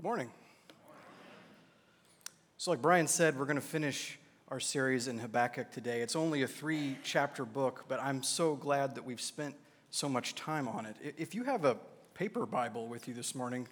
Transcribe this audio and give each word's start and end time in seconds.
Good 0.00 0.06
morning. 0.06 0.30
So, 2.56 2.70
like 2.70 2.80
Brian 2.80 3.06
said, 3.06 3.38
we're 3.38 3.44
going 3.44 3.56
to 3.56 3.60
finish 3.60 4.18
our 4.48 4.58
series 4.58 5.08
in 5.08 5.18
Habakkuk 5.18 5.72
today. 5.72 6.00
It's 6.00 6.16
only 6.16 6.40
a 6.40 6.46
three 6.46 6.96
chapter 7.04 7.44
book, 7.44 7.84
but 7.86 8.02
I'm 8.02 8.22
so 8.22 8.54
glad 8.54 8.94
that 8.94 9.04
we've 9.04 9.20
spent 9.20 9.54
so 9.90 10.08
much 10.08 10.34
time 10.34 10.66
on 10.68 10.86
it. 10.86 10.96
If 11.18 11.34
you 11.34 11.44
have 11.44 11.66
a 11.66 11.76
paper 12.14 12.46
Bible 12.46 12.86
with 12.86 13.08
you 13.08 13.12
this 13.12 13.34
morning, 13.34 13.68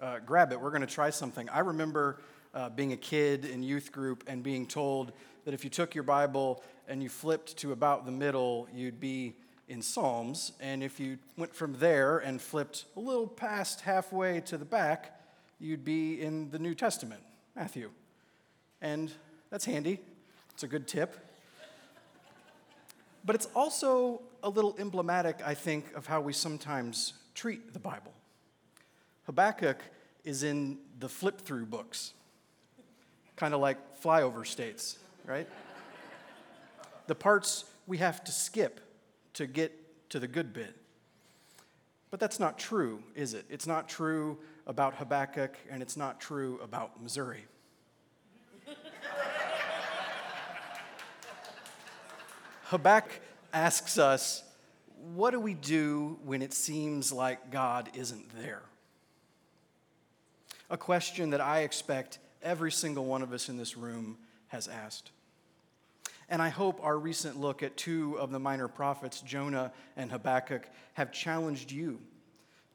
uh, 0.00 0.20
grab 0.20 0.50
it. 0.50 0.58
We're 0.58 0.70
going 0.70 0.80
to 0.80 0.86
try 0.86 1.10
something. 1.10 1.46
I 1.50 1.58
remember 1.58 2.22
uh, 2.54 2.70
being 2.70 2.94
a 2.94 2.96
kid 2.96 3.44
in 3.44 3.62
youth 3.62 3.92
group 3.92 4.24
and 4.26 4.42
being 4.42 4.66
told 4.66 5.12
that 5.44 5.52
if 5.52 5.62
you 5.62 5.68
took 5.68 5.94
your 5.94 6.04
Bible 6.04 6.64
and 6.88 7.02
you 7.02 7.10
flipped 7.10 7.54
to 7.58 7.72
about 7.72 8.06
the 8.06 8.12
middle, 8.12 8.66
you'd 8.72 8.98
be 8.98 9.34
in 9.68 9.82
Psalms. 9.82 10.52
And 10.58 10.82
if 10.82 10.98
you 10.98 11.18
went 11.36 11.54
from 11.54 11.74
there 11.74 12.16
and 12.16 12.40
flipped 12.40 12.86
a 12.96 13.00
little 13.00 13.26
past 13.26 13.82
halfway 13.82 14.40
to 14.40 14.56
the 14.56 14.64
back, 14.64 15.12
you'd 15.58 15.84
be 15.84 16.20
in 16.20 16.50
the 16.50 16.58
New 16.58 16.74
Testament, 16.74 17.22
Matthew. 17.54 17.90
And 18.80 19.10
that's 19.50 19.64
handy, 19.64 20.00
it's 20.52 20.62
a 20.62 20.68
good 20.68 20.86
tip. 20.86 21.16
But 23.24 23.34
it's 23.34 23.48
also 23.56 24.22
a 24.42 24.48
little 24.48 24.76
emblematic, 24.78 25.40
I 25.44 25.54
think, 25.54 25.94
of 25.94 26.06
how 26.06 26.20
we 26.20 26.32
sometimes 26.32 27.14
treat 27.34 27.72
the 27.72 27.78
Bible. 27.78 28.12
Habakkuk 29.24 29.82
is 30.24 30.42
in 30.42 30.78
the 31.00 31.08
flip 31.08 31.40
through 31.40 31.66
books, 31.66 32.12
kind 33.34 33.52
of 33.54 33.60
like 33.60 33.78
flyover 34.00 34.46
states, 34.46 34.98
right? 35.24 35.48
the 37.06 37.14
parts 37.14 37.64
we 37.86 37.98
have 37.98 38.22
to 38.24 38.32
skip 38.32 38.80
to 39.34 39.46
get 39.46 39.72
to 40.10 40.18
the 40.18 40.26
good 40.26 40.52
bit. 40.52 40.74
But 42.10 42.20
that's 42.20 42.38
not 42.38 42.58
true, 42.58 43.02
is 43.14 43.34
it? 43.34 43.44
It's 43.50 43.66
not 43.66 43.88
true 43.88 44.38
about 44.66 44.96
Habakkuk, 44.96 45.56
and 45.70 45.82
it's 45.82 45.96
not 45.96 46.20
true 46.20 46.58
about 46.62 47.02
Missouri. 47.02 47.44
Habakkuk 52.64 53.20
asks 53.52 53.96
us, 53.96 54.42
What 55.14 55.30
do 55.30 55.38
we 55.38 55.54
do 55.54 56.18
when 56.24 56.42
it 56.42 56.52
seems 56.52 57.12
like 57.12 57.52
God 57.52 57.90
isn't 57.94 58.36
there? 58.40 58.62
A 60.68 60.76
question 60.76 61.30
that 61.30 61.40
I 61.40 61.60
expect 61.60 62.18
every 62.42 62.72
single 62.72 63.04
one 63.04 63.22
of 63.22 63.32
us 63.32 63.48
in 63.48 63.56
this 63.56 63.76
room 63.76 64.18
has 64.48 64.66
asked. 64.66 65.12
And 66.28 66.42
I 66.42 66.48
hope 66.48 66.80
our 66.82 66.98
recent 66.98 67.38
look 67.38 67.62
at 67.62 67.76
two 67.76 68.18
of 68.18 68.32
the 68.32 68.40
minor 68.40 68.66
prophets, 68.66 69.20
Jonah 69.20 69.70
and 69.96 70.10
Habakkuk, 70.10 70.68
have 70.94 71.12
challenged 71.12 71.70
you 71.70 72.00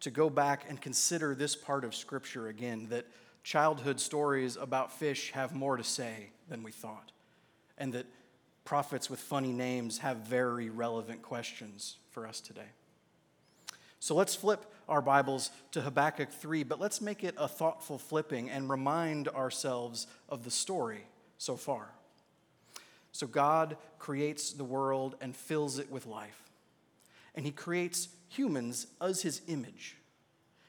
to 0.01 0.11
go 0.11 0.29
back 0.29 0.65
and 0.67 0.79
consider 0.81 1.33
this 1.33 1.55
part 1.55 1.83
of 1.83 1.95
Scripture 1.95 2.47
again 2.47 2.87
that 2.89 3.05
childhood 3.43 3.99
stories 3.99 4.57
about 4.57 4.91
fish 4.91 5.31
have 5.31 5.55
more 5.55 5.77
to 5.77 5.83
say 5.83 6.31
than 6.49 6.63
we 6.63 6.71
thought, 6.71 7.11
and 7.77 7.93
that 7.93 8.05
prophets 8.65 9.09
with 9.09 9.19
funny 9.19 9.51
names 9.51 9.99
have 9.99 10.17
very 10.17 10.69
relevant 10.69 11.21
questions 11.21 11.97
for 12.11 12.27
us 12.27 12.41
today. 12.41 12.69
So 13.99 14.15
let's 14.15 14.35
flip 14.35 14.65
our 14.89 15.01
Bibles 15.01 15.51
to 15.71 15.81
Habakkuk 15.81 16.31
3, 16.31 16.63
but 16.63 16.79
let's 16.79 17.01
make 17.01 17.23
it 17.23 17.35
a 17.37 17.47
thoughtful 17.47 17.97
flipping 17.97 18.49
and 18.49 18.69
remind 18.69 19.27
ourselves 19.27 20.07
of 20.27 20.43
the 20.43 20.51
story 20.51 21.05
so 21.37 21.55
far. 21.55 21.87
So 23.11 23.27
God 23.27 23.77
creates 23.99 24.53
the 24.53 24.63
world 24.63 25.15
and 25.21 25.35
fills 25.35 25.77
it 25.77 25.91
with 25.91 26.07
life. 26.07 26.49
And 27.35 27.45
he 27.45 27.51
creates 27.51 28.07
humans 28.31 28.87
as 28.99 29.21
his 29.21 29.41
image, 29.47 29.97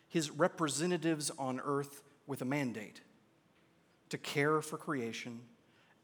his 0.08 0.30
representatives 0.30 1.30
on 1.38 1.60
earth 1.64 2.02
with 2.27 2.42
a 2.42 2.44
mandate 2.44 3.00
to 4.08 4.19
care 4.19 4.60
for 4.60 4.77
creation 4.77 5.41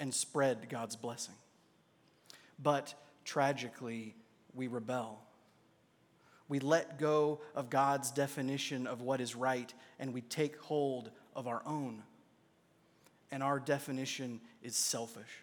and 0.00 0.12
spread 0.12 0.68
God's 0.68 0.96
blessing. 0.96 1.34
But 2.58 2.94
tragically, 3.24 4.14
we 4.54 4.66
rebel. 4.66 5.20
We 6.48 6.60
let 6.60 6.98
go 6.98 7.40
of 7.54 7.70
God's 7.70 8.10
definition 8.10 8.86
of 8.86 9.02
what 9.02 9.20
is 9.20 9.36
right 9.36 9.72
and 9.98 10.14
we 10.14 10.22
take 10.22 10.58
hold 10.58 11.10
of 11.36 11.46
our 11.46 11.62
own. 11.66 12.02
And 13.30 13.42
our 13.42 13.60
definition 13.60 14.40
is 14.62 14.74
selfish 14.74 15.42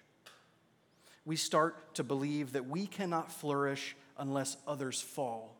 we 1.26 1.36
start 1.36 1.96
to 1.96 2.04
believe 2.04 2.54
that 2.54 2.68
we 2.68 2.86
cannot 2.86 3.32
flourish 3.32 3.96
unless 4.18 4.58
others 4.68 5.02
fall, 5.02 5.58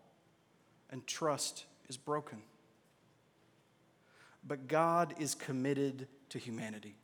and 0.96 1.06
trust 1.06 1.66
is 1.90 1.98
broken. 1.98 2.38
But 4.48 4.70
God 4.70 5.14
is 5.20 5.36
committed 5.36 6.08
to 6.30 6.40
humanity, 6.40 6.96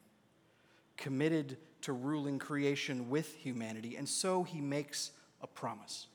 committed 0.95 1.57
to 1.81 1.91
ruling 1.91 2.39
creation 2.39 3.09
with 3.09 3.35
humanity, 3.35 3.97
and 3.97 4.07
so 4.07 4.43
he 4.43 4.61
makes 4.61 5.11
a 5.41 5.47
promise. 5.47 6.07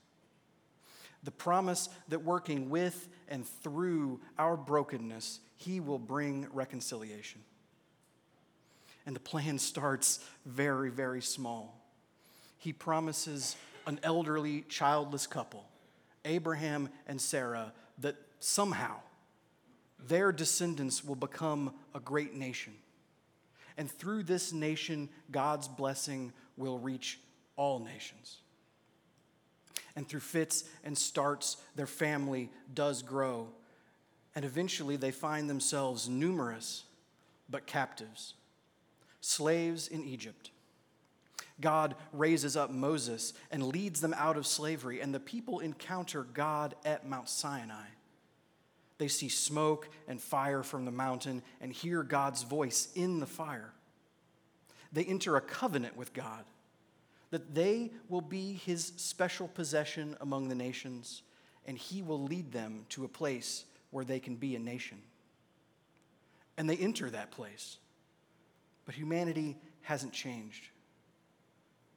The 1.23 1.31
promise 1.31 1.91
that 2.09 2.25
working 2.25 2.71
with 2.71 3.09
and 3.29 3.47
through 3.47 4.23
our 4.39 4.57
brokenness, 4.57 5.41
he 5.57 5.81
will 5.81 5.99
bring 5.99 6.47
reconciliation. 6.55 7.43
And 9.05 9.15
the 9.15 9.21
plan 9.21 9.59
starts 9.59 10.25
very, 10.47 10.89
very 10.89 11.21
small 11.21 11.77
he 12.59 12.73
promises 12.73 13.55
an 13.87 14.01
elderly, 14.03 14.63
childless 14.63 15.27
couple, 15.27 15.69
Abraham 16.27 16.91
and 17.07 17.21
Sarah, 17.21 17.73
that 17.99 18.17
somehow 18.41 18.97
their 19.99 20.33
descendants 20.33 21.03
will 21.03 21.17
become 21.17 21.73
a 21.95 22.01
great 22.01 22.35
nation. 22.35 22.75
And 23.79 23.91
through 23.91 24.25
this 24.25 24.53
nation, 24.53 25.09
God's 25.31 25.69
blessing 25.69 26.33
will 26.57 26.79
reach 26.79 27.21
all 27.57 27.79
nations. 27.79 28.39
And 29.95 30.07
through 30.07 30.21
fits 30.21 30.65
and 30.85 30.97
starts, 30.97 31.57
their 31.75 31.87
family 31.87 32.51
does 32.75 33.03
grow. 33.03 33.49
And 34.35 34.45
eventually, 34.45 34.97
they 34.97 35.11
find 35.11 35.49
themselves 35.49 36.09
numerous 36.09 36.85
but 37.49 37.67
captives, 37.67 38.35
slaves 39.21 39.89
in 39.89 40.05
Egypt 40.05 40.51
God 41.61 41.95
raises 42.13 42.57
up 42.57 42.71
Moses 42.71 43.33
and 43.51 43.63
leads 43.63 44.01
them 44.01 44.15
out 44.17 44.37
of 44.37 44.47
slavery, 44.47 45.01
and 45.01 45.15
the 45.15 45.21
people 45.21 45.61
encounter 45.61 46.23
God 46.23 46.75
at 46.85 47.09
Mount 47.09 47.29
Sinai. 47.29 47.87
They 48.99 49.09
see 49.09 49.29
smoke 49.29 49.89
and 50.09 50.21
fire 50.21 50.63
from 50.63 50.85
the 50.85 50.91
mountain 50.91 51.43
and 51.61 51.73
hear 51.73 52.03
God's 52.03 52.43
voice 52.43 52.89
in 52.95 53.21
the 53.21 53.27
fire. 53.27 53.73
They 54.93 55.05
enter 55.05 55.37
a 55.37 55.41
covenant 55.41 55.97
with 55.97 56.13
God 56.13 56.45
that 57.31 57.55
they 57.55 57.91
will 58.09 58.21
be 58.21 58.53
his 58.53 58.93
special 58.97 59.49
possession 59.49 60.17
among 60.21 60.49
the 60.49 60.55
nations, 60.55 61.23
and 61.67 61.77
he 61.77 62.03
will 62.03 62.23
lead 62.23 62.53
them 62.53 62.87
to 62.91 63.05
a 63.05 63.09
place 63.09 63.65
where 63.91 64.05
they 64.05 64.21
can 64.21 64.37
be 64.37 64.55
a 64.55 64.59
nation. 64.59 64.99
And 66.57 66.71
they 66.71 66.77
enter 66.77 67.11
that 67.11 67.33
place. 67.33 67.79
But 68.85 68.95
humanity 68.95 69.59
hasn't 69.83 70.13
changed. 70.13 70.69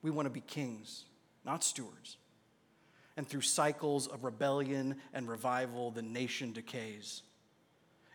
We 0.02 0.12
want 0.12 0.26
to 0.26 0.30
be 0.30 0.42
kings, 0.42 1.06
not 1.46 1.64
stewards. 1.64 2.18
And 3.18 3.28
through 3.28 3.42
cycles 3.42 4.08
of 4.08 4.24
rebellion 4.24 4.96
and 5.14 5.28
revival, 5.28 5.92
the 5.92 6.02
nation 6.02 6.54
decays. 6.54 7.22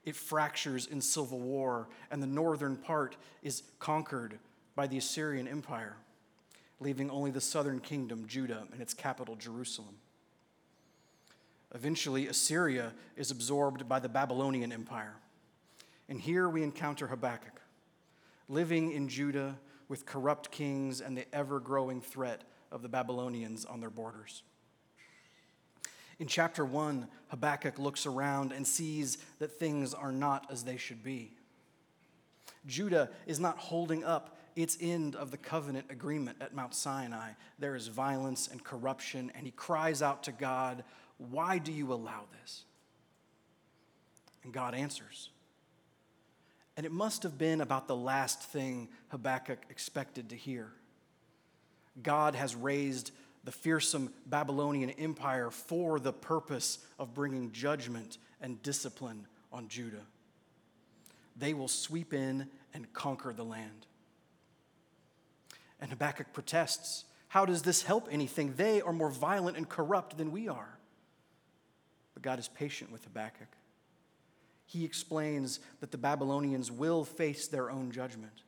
It 0.05 0.17
fractures 0.17 0.87
in 0.87 1.01
civil 1.01 1.41
war, 1.41 1.89
and 2.11 2.23
the 2.23 2.27
northern 2.27 2.77
part 2.77 3.17
is 3.43 3.63
conquered 3.79 4.39
by 4.75 4.87
the 4.87 4.99
Assyrian 4.99 5.49
Empire, 5.49 5.97
leaving 6.81 7.11
only 7.11 7.31
the 7.31 7.41
southern 7.41 7.81
kingdom, 7.81 8.27
Judah, 8.27 8.67
and 8.73 8.81
its 8.81 8.95
capital, 8.95 9.37
Jerusalem. 9.37 9.97
Eventually, 11.75 12.29
Assyria 12.29 12.93
is 13.17 13.31
absorbed 13.31 13.89
by 13.89 13.99
the 13.99 14.09
Babylonian 14.09 14.73
Empire. 14.73 15.15
And 16.09 16.21
here 16.21 16.49
we 16.49 16.63
encounter 16.63 17.07
Habakkuk, 17.07 17.61
living 18.49 18.93
in 18.93 19.09
Judah 19.09 19.59
with 19.89 20.07
corrupt 20.07 20.51
kings 20.51 21.01
and 21.01 21.17
the 21.17 21.27
ever 21.35 21.61
growing 21.61 22.01
threat 22.01 22.43
of 22.71 22.83
the 22.83 22.89
Babylonians 22.89 23.65
on 23.65 23.81
their 23.81 23.91
borders. 23.91 24.43
In 26.19 26.27
chapter 26.29 26.65
1, 26.65 27.09
Habakkuk 27.29 27.79
looks 27.79 28.07
around 28.07 28.53
and 28.53 28.67
sees 28.67 29.19
that 29.39 29.59
things 29.59 29.95
are 29.95 30.13
not 30.13 30.47
as 30.51 30.65
they 30.65 30.77
should 30.77 31.03
be. 31.03 31.33
Judah 32.67 33.11
is 33.27 33.41
not 33.41 33.59
holding 33.59 34.05
up 34.05 34.39
its 34.57 34.79
end 34.81 35.17
of 35.17 35.31
the 35.31 35.37
covenant 35.37 35.87
agreement 35.91 36.39
at 36.41 36.55
Mount 36.55 36.75
Sinai. 36.75 37.31
There 37.59 37.75
is 37.75 37.89
violence 37.89 38.49
and 38.49 38.63
corruption, 38.63 39.33
and 39.35 39.45
he 39.45 39.51
cries 39.51 40.03
out 40.03 40.23
to 40.25 40.33
God, 40.33 40.85
Why 41.19 41.59
do 41.59 41.73
you 41.73 41.93
allow 41.93 42.25
this? 42.41 42.63
And 44.45 44.53
God 44.53 44.75
answers 44.75 45.31
and 46.77 46.85
it 46.85 46.93
must 46.93 47.23
have 47.23 47.39
been 47.39 47.61
about 47.61 47.87
the 47.87 47.97
last 47.97 48.43
thing 48.43 48.89
Habakkuk 49.09 49.59
expected 49.71 50.31
to 50.31 50.37
hear. 50.37 50.73
God 52.03 52.35
has 52.35 52.57
raised 52.57 53.13
the 53.45 53.53
fearsome 53.53 54.13
Babylonian 54.27 54.91
Empire 54.91 55.51
for 55.51 56.01
the 56.01 56.13
purpose 56.13 56.79
of 56.99 57.15
bringing 57.15 57.53
judgment 57.53 58.19
and 58.41 58.63
discipline 58.63 59.27
on 59.53 59.69
Judah. 59.69 60.05
they 61.37 61.55
will 61.55 61.69
sweep 61.69 62.13
in 62.15 62.49
and 62.73 62.93
conquer 62.93 63.33
the 63.33 63.45
land. 63.45 63.87
And 65.81 65.91
Habakkuk 65.91 66.33
protests 66.33 67.05
How 67.29 67.45
does 67.45 67.63
this 67.63 67.83
help 67.83 68.09
anything? 68.11 68.55
They 68.57 68.81
are 68.81 68.93
more 68.93 69.11
violent 69.11 69.57
and 69.57 69.69
corrupt 69.69 70.17
than 70.17 70.31
we 70.31 70.49
are. 70.49 70.79
But 72.15 72.23
God 72.23 72.39
is 72.39 72.49
patient 72.49 72.93
with 72.93 73.05
Habakkuk. 73.05 73.49
He 74.67 74.85
explains 74.85 75.61
that 75.81 75.91
the 75.91 75.99
Babylonians 75.99 76.71
will 76.71 77.05
face 77.05 77.47
their 77.47 77.71
own 77.71 77.91
judgment. 77.91 78.43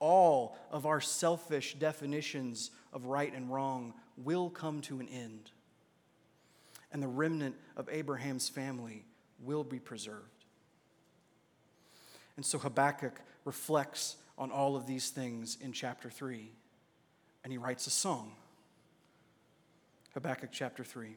All 0.00 0.56
of 0.70 0.86
our 0.86 1.00
selfish 1.00 1.74
definitions 1.74 2.70
of 2.92 3.06
right 3.06 3.32
and 3.34 3.52
wrong 3.52 3.94
will 4.16 4.48
come 4.48 4.80
to 4.82 5.00
an 5.00 5.08
end. 5.08 5.50
And 6.92 7.02
the 7.02 7.08
remnant 7.08 7.56
of 7.76 7.88
Abraham's 7.90 8.48
family 8.48 9.04
will 9.42 9.64
be 9.64 9.78
preserved. 9.78 10.44
And 12.36 12.46
so 12.46 12.58
Habakkuk 12.58 13.20
reflects 13.44 14.16
on 14.38 14.50
all 14.50 14.76
of 14.76 14.86
these 14.86 15.10
things 15.10 15.58
in 15.60 15.72
chapter 15.72 16.08
3, 16.08 16.50
and 17.42 17.52
he 17.52 17.58
writes 17.58 17.86
a 17.86 17.90
song. 17.90 18.32
Habakkuk 20.14 20.50
chapter 20.52 20.84
3. 20.84 21.16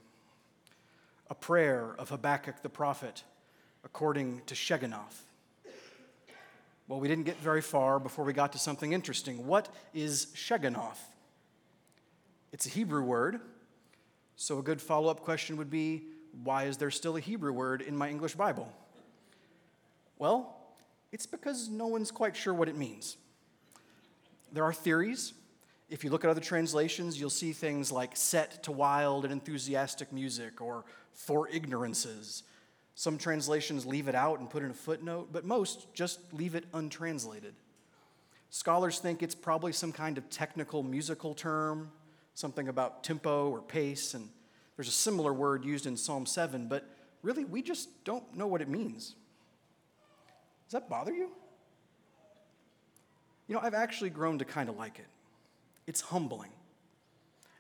A 1.29 1.35
prayer 1.35 1.95
of 1.97 2.09
Habakkuk 2.09 2.61
the 2.61 2.69
prophet 2.69 3.23
according 3.83 4.41
to 4.45 4.55
Shigionoth. 4.55 5.21
Well, 6.87 6.99
we 6.99 7.07
didn't 7.07 7.23
get 7.23 7.37
very 7.37 7.61
far 7.61 7.99
before 7.99 8.25
we 8.25 8.33
got 8.33 8.51
to 8.53 8.59
something 8.59 8.91
interesting. 8.91 9.47
What 9.47 9.69
is 9.93 10.27
Shigionoth? 10.35 10.99
It's 12.51 12.65
a 12.65 12.69
Hebrew 12.69 13.03
word, 13.03 13.39
so 14.35 14.59
a 14.59 14.61
good 14.61 14.81
follow 14.81 15.09
up 15.09 15.21
question 15.21 15.55
would 15.57 15.69
be 15.69 16.03
why 16.43 16.65
is 16.65 16.77
there 16.77 16.91
still 16.91 17.17
a 17.17 17.19
Hebrew 17.19 17.53
word 17.53 17.81
in 17.81 17.95
my 17.95 18.09
English 18.09 18.35
Bible? 18.35 18.71
Well, 20.17 20.55
it's 21.11 21.25
because 21.25 21.69
no 21.69 21.87
one's 21.87 22.11
quite 22.11 22.35
sure 22.35 22.53
what 22.53 22.69
it 22.69 22.77
means. 22.77 23.17
There 24.51 24.63
are 24.63 24.73
theories. 24.73 25.33
If 25.89 26.03
you 26.03 26.09
look 26.09 26.23
at 26.23 26.29
other 26.29 26.41
translations, 26.41 27.19
you'll 27.19 27.29
see 27.29 27.53
things 27.53 27.91
like 27.91 28.15
set 28.15 28.63
to 28.63 28.71
wild 28.71 29.23
and 29.23 29.31
enthusiastic 29.31 30.11
music 30.13 30.61
or 30.61 30.85
for 31.13 31.49
ignorances. 31.49 32.43
Some 32.95 33.17
translations 33.17 33.85
leave 33.85 34.07
it 34.07 34.15
out 34.15 34.39
and 34.39 34.49
put 34.49 34.63
in 34.63 34.71
a 34.71 34.75
footnote, 34.75 35.29
but 35.31 35.45
most 35.45 35.93
just 35.93 36.19
leave 36.33 36.55
it 36.55 36.65
untranslated. 36.73 37.53
Scholars 38.49 38.99
think 38.99 39.23
it's 39.23 39.35
probably 39.35 39.71
some 39.71 39.91
kind 39.93 40.17
of 40.17 40.29
technical 40.29 40.83
musical 40.83 41.33
term, 41.33 41.89
something 42.33 42.67
about 42.67 43.03
tempo 43.03 43.49
or 43.49 43.61
pace, 43.61 44.13
and 44.13 44.27
there's 44.75 44.89
a 44.89 44.91
similar 44.91 45.33
word 45.33 45.63
used 45.63 45.85
in 45.85 45.95
Psalm 45.95 46.25
7, 46.25 46.67
but 46.67 46.85
really 47.21 47.45
we 47.45 47.61
just 47.61 48.03
don't 48.03 48.35
know 48.35 48.47
what 48.47 48.61
it 48.61 48.67
means. 48.67 49.15
Does 50.67 50.73
that 50.73 50.89
bother 50.89 51.13
you? 51.13 51.29
You 53.47 53.55
know, 53.55 53.61
I've 53.61 53.73
actually 53.73 54.09
grown 54.09 54.37
to 54.39 54.45
kind 54.45 54.69
of 54.69 54.77
like 54.77 54.99
it. 54.99 55.07
It's 55.87 56.01
humbling. 56.01 56.51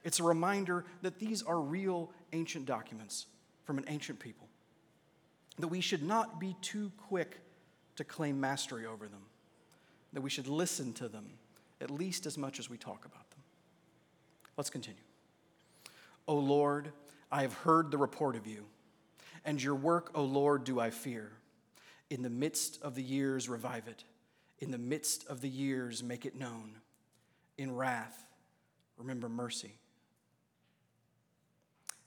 It's 0.03 0.19
a 0.19 0.23
reminder 0.23 0.85
that 1.01 1.19
these 1.19 1.43
are 1.43 1.59
real 1.59 2.11
ancient 2.33 2.65
documents 2.65 3.27
from 3.65 3.77
an 3.77 3.85
ancient 3.87 4.19
people 4.19 4.47
that 5.59 5.67
we 5.67 5.81
should 5.81 6.03
not 6.03 6.39
be 6.39 6.55
too 6.61 6.91
quick 6.97 7.39
to 7.95 8.03
claim 8.03 8.39
mastery 8.39 8.85
over 8.85 9.07
them, 9.07 9.23
that 10.13 10.21
we 10.21 10.29
should 10.29 10.47
listen 10.47 10.93
to 10.93 11.07
them 11.07 11.25
at 11.81 11.89
least 11.89 12.25
as 12.25 12.37
much 12.37 12.59
as 12.59 12.69
we 12.69 12.77
talk 12.77 13.05
about 13.05 13.29
them. 13.31 13.39
Let's 14.55 14.69
continue. 14.69 15.01
O 16.27 16.35
Lord, 16.35 16.91
I 17.31 17.41
have 17.41 17.53
heard 17.53 17.91
the 17.91 17.97
report 17.97 18.35
of 18.35 18.45
you, 18.45 18.65
and 19.43 19.61
your 19.61 19.75
work, 19.75 20.11
O 20.13 20.23
Lord, 20.23 20.63
do 20.63 20.79
I 20.79 20.91
fear. 20.91 21.31
In 22.09 22.21
the 22.21 22.29
midst 22.29 22.81
of 22.83 22.93
the 22.95 23.03
years, 23.03 23.49
revive 23.49 23.87
it. 23.87 24.03
In 24.59 24.69
the 24.69 24.77
midst 24.77 25.27
of 25.27 25.41
the 25.41 25.49
years, 25.49 26.03
make 26.03 26.25
it 26.25 26.35
known. 26.35 26.75
In 27.57 27.75
wrath, 27.75 28.25
remember 28.97 29.27
mercy. 29.27 29.73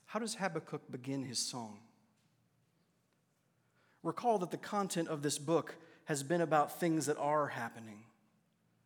How 0.05 0.19
does 0.19 0.35
Habakkuk 0.35 0.89
begin 0.89 1.23
his 1.23 1.39
song? 1.39 1.79
Recall 4.05 4.37
that 4.37 4.51
the 4.51 4.57
content 4.57 5.09
of 5.09 5.21
this 5.23 5.37
book 5.39 5.75
has 6.05 6.23
been 6.23 6.41
about 6.41 6.79
things 6.79 7.07
that 7.07 7.17
are 7.17 7.47
happening 7.47 8.03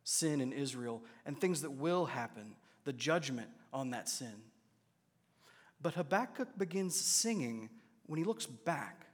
sin 0.10 0.42
in 0.42 0.52
Israel, 0.52 1.04
and 1.26 1.40
things 1.40 1.62
that 1.62 1.70
will 1.70 2.06
happen, 2.06 2.56
the 2.84 2.94
judgment 2.94 3.48
on 3.72 3.92
that 3.92 4.10
sin. 4.10 4.34
But 5.80 5.94
Habakkuk 5.94 6.58
begins 6.58 7.00
singing 7.00 7.70
when 8.08 8.18
he 8.18 8.24
looks 8.24 8.48
back. 8.48 9.06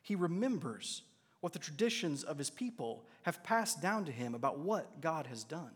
He 0.00 0.14
remembers 0.14 1.02
what 1.40 1.52
the 1.52 1.58
traditions 1.58 2.22
of 2.22 2.38
his 2.38 2.48
people 2.48 3.04
have 3.24 3.44
passed 3.44 3.82
down 3.82 4.06
to 4.06 4.12
him 4.12 4.34
about 4.34 4.60
what 4.60 5.02
God 5.02 5.26
has 5.26 5.44
done. 5.44 5.72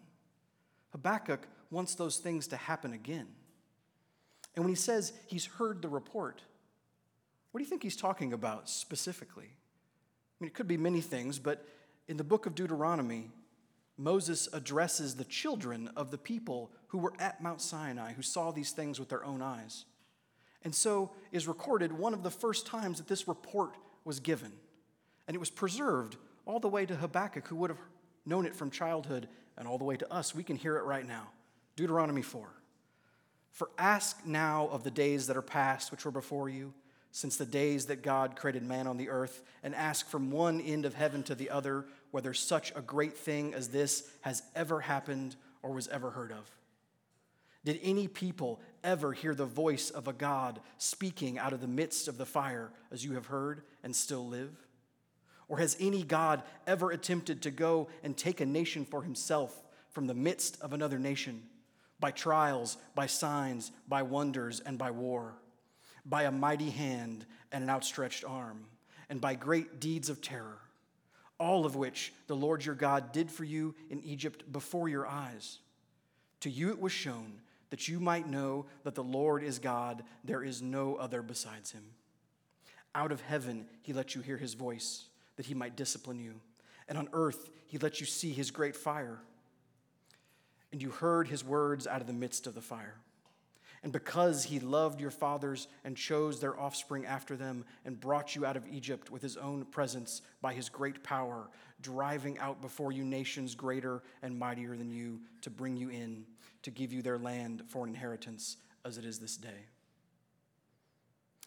Habakkuk 0.92 1.46
wants 1.70 1.94
those 1.94 2.16
things 2.16 2.46
to 2.48 2.56
happen 2.56 2.94
again. 2.94 3.26
And 4.54 4.64
when 4.64 4.72
he 4.72 4.80
says 4.80 5.12
he's 5.26 5.44
heard 5.44 5.82
the 5.82 5.88
report, 5.88 6.40
what 7.56 7.60
do 7.60 7.64
you 7.64 7.70
think 7.70 7.84
he's 7.84 7.96
talking 7.96 8.34
about 8.34 8.68
specifically? 8.68 9.46
I 9.48 10.36
mean, 10.38 10.48
it 10.48 10.52
could 10.52 10.68
be 10.68 10.76
many 10.76 11.00
things, 11.00 11.38
but 11.38 11.66
in 12.06 12.18
the 12.18 12.22
book 12.22 12.44
of 12.44 12.54
Deuteronomy, 12.54 13.30
Moses 13.96 14.46
addresses 14.52 15.14
the 15.14 15.24
children 15.24 15.88
of 15.96 16.10
the 16.10 16.18
people 16.18 16.70
who 16.88 16.98
were 16.98 17.14
at 17.18 17.42
Mount 17.42 17.62
Sinai, 17.62 18.12
who 18.12 18.20
saw 18.20 18.50
these 18.50 18.72
things 18.72 19.00
with 19.00 19.08
their 19.08 19.24
own 19.24 19.40
eyes. 19.40 19.86
And 20.64 20.74
so 20.74 21.12
is 21.32 21.48
recorded 21.48 21.94
one 21.94 22.12
of 22.12 22.22
the 22.22 22.30
first 22.30 22.66
times 22.66 22.98
that 22.98 23.08
this 23.08 23.26
report 23.26 23.78
was 24.04 24.20
given. 24.20 24.52
And 25.26 25.34
it 25.34 25.38
was 25.38 25.48
preserved 25.48 26.18
all 26.44 26.60
the 26.60 26.68
way 26.68 26.84
to 26.84 26.94
Habakkuk, 26.94 27.48
who 27.48 27.56
would 27.56 27.70
have 27.70 27.80
known 28.26 28.44
it 28.44 28.54
from 28.54 28.70
childhood, 28.70 29.28
and 29.56 29.66
all 29.66 29.78
the 29.78 29.84
way 29.84 29.96
to 29.96 30.12
us. 30.12 30.34
We 30.34 30.44
can 30.44 30.56
hear 30.56 30.76
it 30.76 30.84
right 30.84 31.08
now. 31.08 31.28
Deuteronomy 31.74 32.20
4. 32.20 32.50
For 33.52 33.70
ask 33.78 34.26
now 34.26 34.68
of 34.70 34.84
the 34.84 34.90
days 34.90 35.26
that 35.28 35.38
are 35.38 35.40
past, 35.40 35.90
which 35.90 36.04
were 36.04 36.10
before 36.10 36.50
you 36.50 36.74
since 37.16 37.38
the 37.38 37.46
days 37.46 37.86
that 37.86 38.02
God 38.02 38.36
created 38.36 38.62
man 38.62 38.86
on 38.86 38.98
the 38.98 39.08
earth, 39.08 39.40
and 39.62 39.74
ask 39.74 40.06
from 40.06 40.30
one 40.30 40.60
end 40.60 40.84
of 40.84 40.92
heaven 40.92 41.22
to 41.22 41.34
the 41.34 41.48
other 41.48 41.86
whether 42.10 42.34
such 42.34 42.74
a 42.76 42.82
great 42.82 43.16
thing 43.16 43.54
as 43.54 43.68
this 43.68 44.06
has 44.20 44.42
ever 44.54 44.80
happened 44.80 45.34
or 45.62 45.72
was 45.72 45.88
ever 45.88 46.10
heard 46.10 46.30
of. 46.30 46.46
Did 47.64 47.80
any 47.82 48.06
people 48.06 48.60
ever 48.84 49.14
hear 49.14 49.34
the 49.34 49.46
voice 49.46 49.88
of 49.88 50.08
a 50.08 50.12
God 50.12 50.60
speaking 50.76 51.38
out 51.38 51.54
of 51.54 51.62
the 51.62 51.66
midst 51.66 52.06
of 52.06 52.18
the 52.18 52.26
fire 52.26 52.70
as 52.92 53.02
you 53.02 53.14
have 53.14 53.24
heard 53.24 53.62
and 53.82 53.96
still 53.96 54.28
live? 54.28 54.54
Or 55.48 55.56
has 55.56 55.74
any 55.80 56.02
God 56.02 56.42
ever 56.66 56.90
attempted 56.90 57.40
to 57.42 57.50
go 57.50 57.88
and 58.02 58.14
take 58.14 58.42
a 58.42 58.46
nation 58.46 58.84
for 58.84 59.02
himself 59.02 59.58
from 59.88 60.06
the 60.06 60.12
midst 60.12 60.60
of 60.60 60.74
another 60.74 60.98
nation 60.98 61.44
by 61.98 62.10
trials, 62.10 62.76
by 62.94 63.06
signs, 63.06 63.72
by 63.88 64.02
wonders, 64.02 64.60
and 64.60 64.76
by 64.76 64.90
war? 64.90 65.36
By 66.08 66.24
a 66.24 66.30
mighty 66.30 66.70
hand 66.70 67.26
and 67.52 67.64
an 67.64 67.70
outstretched 67.70 68.24
arm, 68.24 68.64
and 69.08 69.20
by 69.20 69.34
great 69.34 69.80
deeds 69.80 70.08
of 70.08 70.20
terror, 70.20 70.58
all 71.38 71.66
of 71.66 71.76
which 71.76 72.12
the 72.26 72.36
Lord 72.36 72.64
your 72.64 72.74
God 72.74 73.12
did 73.12 73.30
for 73.30 73.44
you 73.44 73.74
in 73.90 74.00
Egypt 74.02 74.50
before 74.50 74.88
your 74.88 75.06
eyes. 75.06 75.58
To 76.40 76.50
you 76.50 76.70
it 76.70 76.80
was 76.80 76.92
shown 76.92 77.40
that 77.70 77.88
you 77.88 77.98
might 77.98 78.28
know 78.28 78.66
that 78.84 78.94
the 78.94 79.02
Lord 79.02 79.42
is 79.42 79.58
God, 79.58 80.04
there 80.24 80.42
is 80.42 80.62
no 80.62 80.94
other 80.94 81.22
besides 81.22 81.72
him. 81.72 81.84
Out 82.94 83.12
of 83.12 83.20
heaven 83.20 83.66
he 83.82 83.92
let 83.92 84.14
you 84.14 84.22
hear 84.22 84.36
his 84.36 84.54
voice, 84.54 85.06
that 85.36 85.46
he 85.46 85.54
might 85.54 85.76
discipline 85.76 86.18
you, 86.18 86.40
and 86.88 86.96
on 86.96 87.08
earth 87.12 87.50
he 87.66 87.78
let 87.78 88.00
you 88.00 88.06
see 88.06 88.30
his 88.30 88.50
great 88.50 88.76
fire. 88.76 89.18
And 90.72 90.80
you 90.80 90.90
heard 90.90 91.28
his 91.28 91.44
words 91.44 91.86
out 91.86 92.00
of 92.00 92.06
the 92.06 92.12
midst 92.12 92.46
of 92.46 92.54
the 92.54 92.60
fire. 92.60 92.96
And 93.86 93.92
because 93.92 94.42
he 94.42 94.58
loved 94.58 95.00
your 95.00 95.12
fathers 95.12 95.68
and 95.84 95.96
chose 95.96 96.40
their 96.40 96.58
offspring 96.58 97.06
after 97.06 97.36
them 97.36 97.64
and 97.84 98.00
brought 98.00 98.34
you 98.34 98.44
out 98.44 98.56
of 98.56 98.66
Egypt 98.66 99.12
with 99.12 99.22
his 99.22 99.36
own 99.36 99.64
presence 99.64 100.22
by 100.42 100.54
his 100.54 100.68
great 100.68 101.04
power, 101.04 101.48
driving 101.80 102.36
out 102.40 102.60
before 102.60 102.90
you 102.90 103.04
nations 103.04 103.54
greater 103.54 104.02
and 104.24 104.36
mightier 104.36 104.76
than 104.76 104.90
you 104.90 105.20
to 105.42 105.50
bring 105.50 105.76
you 105.76 105.88
in, 105.88 106.24
to 106.64 106.72
give 106.72 106.92
you 106.92 107.00
their 107.00 107.16
land 107.16 107.62
for 107.68 107.84
an 107.84 107.90
inheritance 107.90 108.56
as 108.84 108.98
it 108.98 109.04
is 109.04 109.20
this 109.20 109.36
day. 109.36 109.66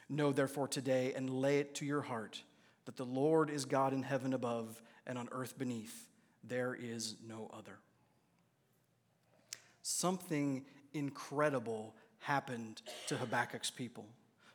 Know 0.07 0.31
therefore 0.31 0.69
today 0.69 1.11
and 1.17 1.29
lay 1.29 1.59
it 1.59 1.75
to 1.75 1.85
your 1.85 2.03
heart 2.03 2.41
that 2.85 2.95
the 2.95 3.03
Lord 3.03 3.49
is 3.49 3.65
God 3.65 3.91
in 3.91 4.01
heaven 4.01 4.31
above 4.31 4.81
and 5.05 5.17
on 5.17 5.27
earth 5.33 5.57
beneath. 5.57 6.07
There 6.45 6.73
is 6.73 7.17
no 7.27 7.51
other. 7.53 7.79
Something 9.81 10.63
incredible 10.93 11.95
happened 12.19 12.81
to 13.07 13.17
Habakkuk's 13.17 13.71
people. 13.71 14.05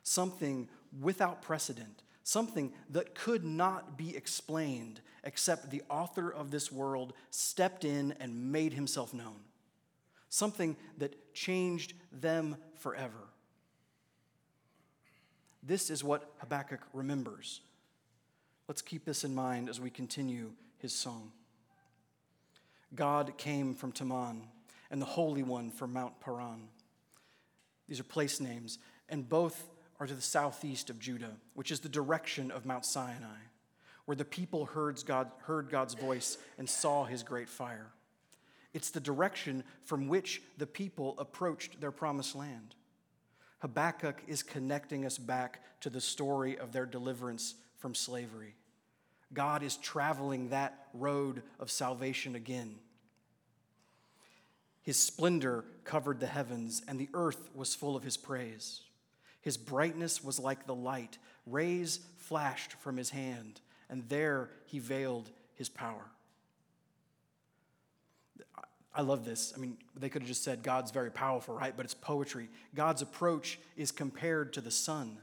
Something 0.03 0.69
without 1.01 1.41
precedent, 1.41 2.03
something 2.23 2.71
that 2.89 3.15
could 3.15 3.43
not 3.43 3.97
be 3.97 4.15
explained 4.15 5.01
except 5.23 5.69
the 5.69 5.81
author 5.89 6.29
of 6.29 6.51
this 6.51 6.71
world 6.71 7.13
stepped 7.31 7.83
in 7.83 8.13
and 8.19 8.51
made 8.51 8.73
himself 8.73 9.13
known. 9.13 9.39
Something 10.29 10.75
that 10.97 11.33
changed 11.33 11.93
them 12.11 12.57
forever. 12.75 13.29
This 15.63 15.89
is 15.89 16.03
what 16.03 16.31
Habakkuk 16.37 16.81
remembers. 16.93 17.61
Let's 18.67 18.81
keep 18.81 19.05
this 19.05 19.23
in 19.23 19.33
mind 19.33 19.69
as 19.69 19.79
we 19.79 19.89
continue 19.89 20.51
his 20.77 20.93
song. 20.93 21.31
God 22.93 23.37
came 23.37 23.73
from 23.73 23.91
Teman, 23.91 24.41
and 24.91 25.01
the 25.01 25.05
Holy 25.05 25.43
One 25.43 25.71
from 25.71 25.93
Mount 25.93 26.19
Paran. 26.19 26.69
These 27.87 27.99
are 27.99 28.03
place 28.03 28.39
names, 28.39 28.79
and 29.09 29.27
both 29.27 29.69
are 29.99 30.07
to 30.07 30.13
the 30.13 30.21
southeast 30.21 30.89
of 30.89 30.99
Judah, 30.99 31.31
which 31.53 31.71
is 31.71 31.79
the 31.79 31.89
direction 31.89 32.51
of 32.51 32.65
Mount 32.65 32.85
Sinai, 32.85 33.39
where 34.05 34.15
the 34.15 34.25
people 34.25 34.65
heard, 34.65 35.01
God, 35.05 35.31
heard 35.43 35.69
God's 35.69 35.93
voice 35.93 36.37
and 36.57 36.69
saw 36.69 37.05
his 37.05 37.23
great 37.23 37.49
fire. 37.49 37.91
It's 38.73 38.89
the 38.89 38.99
direction 38.99 39.63
from 39.83 40.07
which 40.07 40.41
the 40.57 40.67
people 40.67 41.15
approached 41.17 41.79
their 41.79 41.91
promised 41.91 42.35
land. 42.35 42.75
Habakkuk 43.59 44.21
is 44.27 44.43
connecting 44.43 45.05
us 45.05 45.17
back 45.17 45.61
to 45.81 45.89
the 45.89 46.01
story 46.01 46.57
of 46.57 46.73
their 46.73 46.85
deliverance 46.85 47.55
from 47.77 47.95
slavery. 47.95 48.55
God 49.33 49.63
is 49.63 49.77
traveling 49.77 50.49
that 50.49 50.87
road 50.93 51.41
of 51.59 51.71
salvation 51.71 52.35
again. 52.35 52.75
His 54.85 54.97
splendor 54.97 55.65
covered 55.83 56.19
the 56.19 56.27
heavens, 56.27 56.83
and 56.87 56.99
the 56.99 57.09
earth 57.15 57.49
was 57.55 57.73
full 57.73 57.95
of 57.95 58.03
his 58.03 58.17
praise. 58.17 58.81
His 59.41 59.57
brightness 59.57 60.23
was 60.23 60.39
like 60.39 60.67
the 60.67 60.75
light. 60.75 61.17
Rays 61.47 61.99
flashed 62.17 62.73
from 62.73 62.95
his 62.95 63.09
hand, 63.09 63.61
and 63.89 64.07
there 64.09 64.51
he 64.65 64.77
veiled 64.77 65.31
his 65.55 65.69
power. 65.69 66.05
I 68.93 69.01
love 69.01 69.25
this. 69.25 69.53
I 69.55 69.59
mean, 69.59 69.77
they 69.95 70.07
could 70.07 70.21
have 70.21 70.29
just 70.29 70.43
said 70.43 70.61
God's 70.61 70.91
very 70.91 71.11
powerful, 71.11 71.55
right? 71.55 71.75
But 71.75 71.85
it's 71.85 71.95
poetry. 71.95 72.47
God's 72.75 73.01
approach 73.01 73.59
is 73.75 73.91
compared 73.91 74.53
to 74.53 74.61
the 74.61 74.71
sun. 74.71 75.17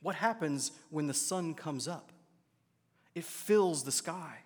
What 0.00 0.14
happens 0.14 0.72
when 0.88 1.06
the 1.06 1.14
sun 1.14 1.54
comes 1.54 1.86
up? 1.86 2.12
It 3.14 3.24
fills 3.24 3.84
the 3.84 3.92
sky. 3.92 4.38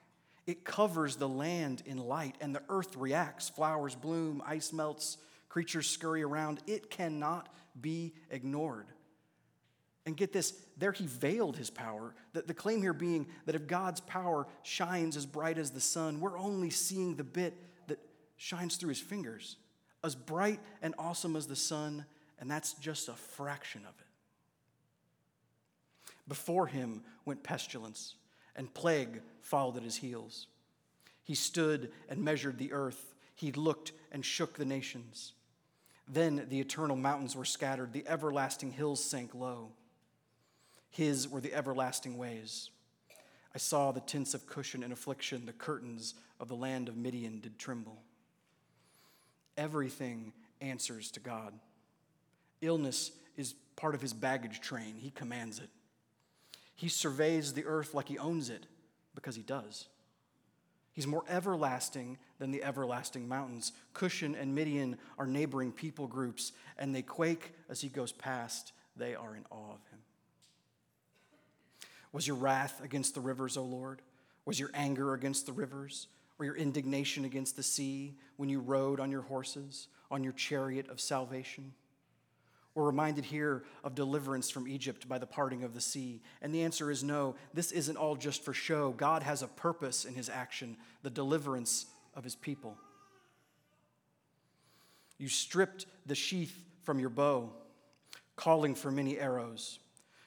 It 0.47 0.65
covers 0.65 1.17
the 1.17 1.29
land 1.29 1.83
in 1.87 1.99
light, 1.99 2.37
and 2.41 2.55
the 2.55 2.63
earth 2.69 2.97
reacts. 2.97 3.49
Flowers 3.49 3.95
bloom, 3.95 4.43
ice 4.45 4.73
melts, 4.73 5.19
creatures 5.49 5.89
scurry 5.89 6.23
around. 6.23 6.61
It 6.67 6.91
cannot 6.91 7.49
be 7.81 8.15
ignored. 8.31 8.87
And 10.05 10.17
get 10.17 10.33
this, 10.33 10.55
there 10.77 10.91
he 10.91 11.07
veiled 11.07 11.57
his 11.57 11.71
power. 11.71 12.15
The, 12.33 12.43
the 12.43 12.55
claim 12.55 12.83
here 12.83 12.93
being 12.93 13.29
that 13.47 13.55
if 13.55 13.69
God's 13.69 14.01
power 14.01 14.49
shines 14.65 15.17
as 15.17 15.27
bright 15.27 15.59
as 15.59 15.71
the 15.71 15.81
sun, 15.81 16.19
we're 16.19 16.39
only 16.39 16.71
seeing 16.71 17.15
the 17.15 17.23
bit 17.23 17.55
that 17.87 18.01
shines 18.37 18.77
through 18.77 18.89
his 18.89 19.01
fingers. 19.01 19.57
As 20.03 20.17
bright 20.17 20.59
and 20.83 20.93
awesome 20.99 21.37
as 21.37 21.47
the 21.47 21.55
sun, 21.55 22.05
and 22.41 22.51
that's 22.51 22.73
just 22.75 23.09
a 23.09 23.15
fraction 23.15 23.83
of 23.83 23.95
it. 24.01 24.07
Before 26.27 26.67
him 26.67 27.05
went 27.25 27.45
pestilence 27.45 28.17
and 28.57 28.73
plague 28.75 29.21
followed 29.41 29.77
at 29.77 29.83
his 29.83 29.97
heels. 29.97 30.47
He 31.25 31.35
stood 31.35 31.93
and 32.09 32.23
measured 32.23 32.59
the 32.59 32.73
earth. 32.73 33.15
He 33.35 33.53
looked 33.53 33.93
and 34.11 34.25
shook 34.25 34.57
the 34.57 34.65
nations. 34.65 35.33
Then 36.09 36.47
the 36.49 36.61
eternal 36.61 36.97
mountains 36.97 37.37
were 37.37 37.45
scattered, 37.45 37.93
the 37.93 38.07
everlasting 38.07 38.73
hills 38.73 39.03
sank 39.03 39.35
low. 39.35 39.71
His 40.91 41.29
were 41.29 41.41
the 41.41 41.55
everlasting 41.55 42.19
ways. 42.19 42.71
I 43.55 43.59
saw 43.59 43.93
the 43.93 44.01
tents 44.01 44.35
of 44.35 44.47
Cushan 44.47 44.83
and 44.83 44.93
affliction, 44.93 45.47
the 45.47 45.53
curtains 45.53 46.15
of 46.41 46.49
the 46.49 46.57
land 46.57 46.89
of 46.89 46.97
Midian 46.97 47.41
did 47.41 47.59
tremble. 47.59 48.03
Everything 49.57 50.33
answers 50.61 51.11
to 51.13 51.21
God. 51.21 51.53
Illness 52.61 53.13
is 53.37 53.55
part 53.77 53.95
of 53.95 54.01
his 54.03 54.13
baggage 54.13 54.61
train, 54.61 54.97
he 54.97 55.11
commands 55.11 55.59
it. 55.59 55.71
He 56.75 56.89
surveys 56.89 57.53
the 57.53 57.65
earth 57.65 57.95
like 57.95 58.09
he 58.09 58.19
owns 58.19 58.51
it 58.51 58.67
because 59.15 59.37
he 59.37 59.43
does. 59.43 59.89
He's 60.93 61.07
more 61.07 61.25
everlasting 61.29 62.19
than 62.39 62.51
the 62.51 62.63
everlasting 62.63 63.27
mountains. 63.27 63.73
Cushan 63.95 64.35
and 64.35 64.55
Midian 64.55 64.99
are 65.19 65.27
neighboring 65.27 65.73
people 65.73 66.07
groups, 66.07 66.53
and 66.79 66.95
they 66.95 67.03
quake 67.03 67.55
as 67.71 67.81
he 67.81 67.89
goes 67.89 68.13
past. 68.13 68.73
They 68.97 69.15
are 69.15 69.35
in 69.35 69.45
awe 69.51 69.73
of 69.73 69.81
him. 69.91 70.01
Was 72.13 72.27
your 72.27 72.37
wrath 72.37 72.83
against 72.85 73.15
the 73.15 73.23
rivers, 73.23 73.57
O 73.57 73.65
Lord? 73.65 74.03
Was 74.45 74.61
your 74.61 74.71
anger 74.75 75.15
against 75.15 75.47
the 75.47 75.53
rivers? 75.53 76.09
Or 76.39 76.45
your 76.45 76.57
indignation 76.57 77.25
against 77.25 77.57
the 77.57 77.63
sea 77.63 78.17
when 78.37 78.51
you 78.51 78.61
rode 78.61 79.01
on 79.01 79.11
your 79.11 79.23
horses, 79.23 79.89
on 80.11 80.23
your 80.23 80.33
chariot 80.35 80.91
of 80.91 81.01
salvation? 81.01 81.73
We're 82.75 82.85
reminded 82.85 83.27
here 83.27 83.65
of 83.85 83.95
deliverance 83.95 84.49
from 84.49 84.67
Egypt 84.67 85.09
by 85.09 85.19
the 85.19 85.27
parting 85.27 85.63
of 85.63 85.75
the 85.75 85.81
sea. 85.81 86.23
And 86.41 86.55
the 86.55 86.63
answer 86.63 86.91
is 86.91 87.05
no, 87.05 87.35
this 87.53 87.71
isn't 87.71 87.97
all 87.97 88.17
just 88.17 88.45
for 88.45 88.55
show. 88.55 88.93
God 88.93 89.23
has 89.23 89.43
a 89.43 89.47
purpose 89.47 90.05
in 90.05 90.15
his 90.15 90.31
action, 90.31 90.77
the 91.03 91.11
deliverance 91.11 91.87
of 92.15 92.25
his 92.25 92.35
people. 92.35 92.79
You 95.19 95.29
stripped 95.29 95.87
the 96.07 96.15
sheath 96.15 96.65
from 96.83 96.99
your 96.99 97.11
bow, 97.11 97.51
calling 98.37 98.75
for 98.75 98.91
many 98.91 99.19
arrows. 99.19 99.79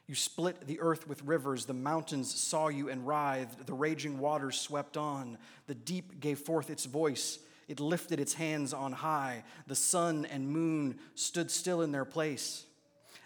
You 0.07 0.13
split 0.13 0.67
the 0.67 0.79
earth 0.79 1.07
with 1.07 1.23
rivers. 1.23 1.65
The 1.65 1.73
mountains 1.73 2.33
saw 2.33 2.67
you 2.67 2.89
and 2.89 3.07
writhed. 3.07 3.65
The 3.65 3.73
raging 3.73 4.19
waters 4.19 4.59
swept 4.59 4.97
on. 4.97 5.39
The 5.65 5.73
deep 5.73 6.19
gave 6.19 6.39
forth 6.39 6.69
its 6.69 6.85
voice. 6.85 7.39
It 7.67 7.79
lifted 7.79 8.19
its 8.19 8.33
hands 8.33 8.73
on 8.73 8.91
high. 8.91 9.43
The 9.67 9.75
sun 9.75 10.25
and 10.25 10.47
moon 10.47 10.99
stood 11.15 11.49
still 11.49 11.81
in 11.81 11.91
their 11.91 12.05
place 12.05 12.65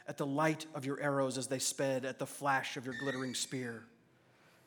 at 0.08 0.17
the 0.17 0.25
light 0.25 0.65
of 0.74 0.86
your 0.86 1.00
arrows 1.00 1.38
as 1.38 1.48
they 1.48 1.60
sped, 1.60 2.05
at 2.05 2.17
the 2.17 2.25
flash 2.25 2.77
of 2.77 2.86
your 2.86 2.96
glittering 3.00 3.36
spear. 3.36 3.84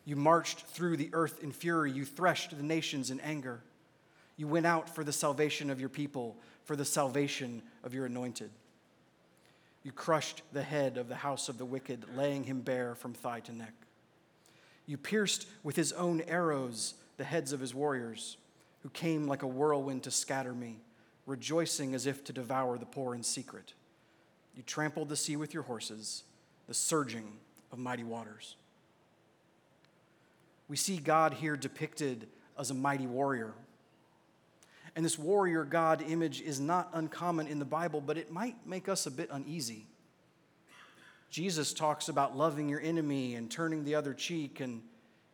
You 0.05 0.15
marched 0.17 0.61
through 0.61 0.97
the 0.99 1.11
earth 1.13 1.43
in 1.43 1.53
fury. 1.53 1.91
You 1.91 2.05
threshed 2.05 2.57
the 2.57 2.63
nations 2.63 3.11
in 3.11 3.19
anger. 3.21 3.61
You 4.37 4.47
went 4.47 4.67
out 4.67 4.89
for 4.89 5.05
the 5.05 5.13
salvation 5.13 5.71
of 5.71 5.81
your 5.81 5.89
people, 5.89 6.37
for 6.65 6.77
the 6.77 6.85
salvation 6.85 7.63
of 7.83 7.95
your 7.95 8.07
anointed. 8.07 8.51
You 9.83 9.93
crushed 9.93 10.43
the 10.53 10.63
head 10.63 10.97
of 10.97 11.09
the 11.09 11.17
house 11.17 11.49
of 11.49 11.59
the 11.59 11.65
wicked, 11.65 12.05
laying 12.15 12.45
him 12.45 12.61
bare 12.61 12.95
from 12.95 13.13
thigh 13.13 13.41
to 13.41 13.53
neck. 13.53 13.75
You 14.87 14.97
pierced 14.97 15.49
with 15.63 15.77
his 15.77 15.93
own 15.93 16.21
arrows 16.23 16.95
the 17.17 17.25
heads 17.25 17.53
of 17.53 17.61
his 17.61 17.75
warriors 17.75 18.37
who 18.83 18.91
came 18.91 19.27
like 19.27 19.43
a 19.43 19.47
whirlwind 19.47 20.03
to 20.05 20.11
scatter 20.11 20.53
me, 20.53 20.81
rejoicing 21.27 21.95
as 21.95 22.07
if 22.07 22.25
to 22.25 22.33
devour 22.33 22.79
the 22.79 22.87
poor 22.87 23.15
in 23.15 23.23
secret. 23.23 23.75
You 24.57 24.63
trampled 24.63 25.09
the 25.09 25.17
sea 25.17 25.37
with 25.37 25.55
your 25.55 25.63
horses, 25.63 26.25
the 26.67 26.75
surging 26.75 27.33
of 27.71 27.79
mighty 27.79 28.05
waters. 28.05 28.57
We 30.69 30.77
see 30.77 30.99
God 30.99 31.35
here 31.35 31.57
depicted 31.57 32.29
as 32.59 32.71
a 32.71 32.75
mighty 32.75 33.07
warrior. 33.07 33.53
And 34.95 35.05
this 35.05 35.19
warrior 35.19 35.65
God 35.65 36.03
image 36.07 36.41
is 36.41 36.61
not 36.61 36.91
uncommon 36.93 37.47
in 37.47 37.59
the 37.59 37.65
Bible, 37.65 38.01
but 38.01 38.19
it 38.19 38.31
might 38.31 38.67
make 38.67 38.89
us 38.89 39.07
a 39.07 39.11
bit 39.11 39.29
uneasy. 39.31 39.87
Jesus 41.31 41.73
talks 41.73 42.09
about 42.09 42.37
loving 42.37 42.69
your 42.69 42.81
enemy 42.81 43.37
and 43.37 43.51
turning 43.51 43.85
the 43.85 43.95
other 43.95 44.13
cheek, 44.13 44.61
and 44.61 44.83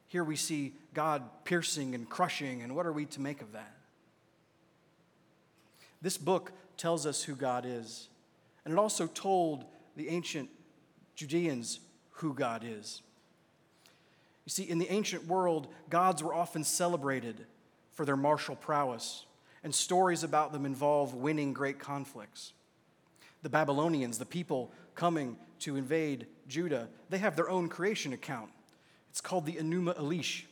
here 0.09 0.25
we 0.25 0.37
see 0.37 0.75
God 0.95 1.23
piercing 1.45 1.95
and 1.95 2.09
crushing, 2.09 2.63
and 2.63 2.75
what 2.75 2.87
are 2.87 2.93
we 2.93 3.05
to 3.07 3.21
make 3.21 3.43
of 3.43 3.53
that? 3.53 3.75
This 6.01 6.17
book 6.17 6.53
tells 6.77 7.07
us 7.07 7.23
who 7.23 7.35
God 7.35 7.65
is, 7.67 8.09
and 8.65 8.73
it 8.73 8.79
also 8.79 9.07
told 9.07 9.65
the 9.97 10.09
ancient 10.09 10.49
Judeans 11.15 11.81
who 12.13 12.33
God 12.33 12.65
is. 12.67 13.03
You 14.47 14.51
see, 14.51 14.63
in 14.63 14.79
the 14.79 14.91
ancient 14.91 15.27
world, 15.27 15.69
gods 15.91 16.23
were 16.23 16.33
often 16.33 16.65
celebrated 16.65 17.45
for 17.93 18.07
their 18.07 18.17
martial 18.17 18.57
prowess, 18.57 19.27
and 19.63 19.75
stories 19.75 20.23
about 20.23 20.53
them 20.53 20.65
involve 20.65 21.15
winning 21.15 21.53
great 21.53 21.79
conflicts. 21.79 22.53
The 23.43 23.51
Babylonians, 23.51 24.19
the 24.19 24.25
people 24.25 24.73
coming 24.95 25.37
to 25.61 25.77
invade 25.77 26.27
Judah, 26.49 26.89
they 27.11 27.19
have 27.19 27.37
their 27.37 27.51
own 27.51 27.69
creation 27.69 28.15
account 28.15 28.51
it's 29.19 29.27
called 29.27 29.47
the 29.47 29.55
Enuma 29.55 29.99
Elish. 29.99 30.45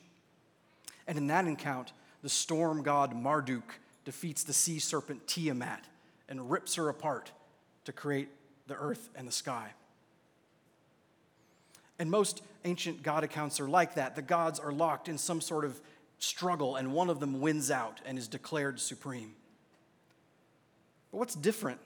And 1.06 1.16
in 1.16 1.28
that 1.28 1.46
account, 1.46 1.92
the 2.22 2.28
storm 2.28 2.82
god 2.82 3.14
Marduk 3.14 3.62
defeats 4.04 4.42
the 4.42 4.52
sea 4.52 4.80
serpent 4.80 5.28
Tiamat 5.28 5.84
and 6.28 6.50
rips 6.50 6.74
her 6.74 6.88
apart 6.88 7.30
to 7.84 7.92
create 7.92 8.28
the 8.66 8.74
earth 8.74 9.08
and 9.14 9.28
the 9.28 9.32
sky. 9.32 9.68
And 12.00 12.10
most 12.10 12.42
ancient 12.64 13.04
god 13.04 13.22
accounts 13.22 13.60
are 13.60 13.68
like 13.68 13.94
that. 13.94 14.16
The 14.16 14.22
gods 14.22 14.58
are 14.58 14.72
locked 14.72 15.08
in 15.08 15.16
some 15.16 15.40
sort 15.40 15.64
of 15.64 15.80
struggle, 16.18 16.74
and 16.74 16.92
one 16.92 17.08
of 17.08 17.20
them 17.20 17.40
wins 17.40 17.70
out 17.70 18.00
and 18.04 18.18
is 18.18 18.26
declared 18.26 18.80
supreme. 18.80 19.32
But 21.12 21.18
what's 21.18 21.36
different 21.36 21.78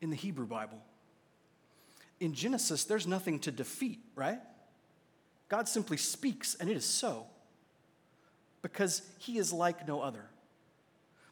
in 0.00 0.10
the 0.10 0.16
Hebrew 0.16 0.46
Bible? 0.46 0.82
In 2.18 2.34
Genesis, 2.34 2.82
there's 2.82 3.06
nothing 3.06 3.38
to 3.38 3.52
defeat, 3.52 4.00
right? 4.16 4.40
God 5.48 5.68
simply 5.68 5.96
speaks, 5.96 6.54
and 6.56 6.68
it 6.68 6.76
is 6.76 6.84
so, 6.84 7.26
because 8.62 9.02
he 9.18 9.38
is 9.38 9.52
like 9.52 9.86
no 9.86 10.00
other. 10.00 10.24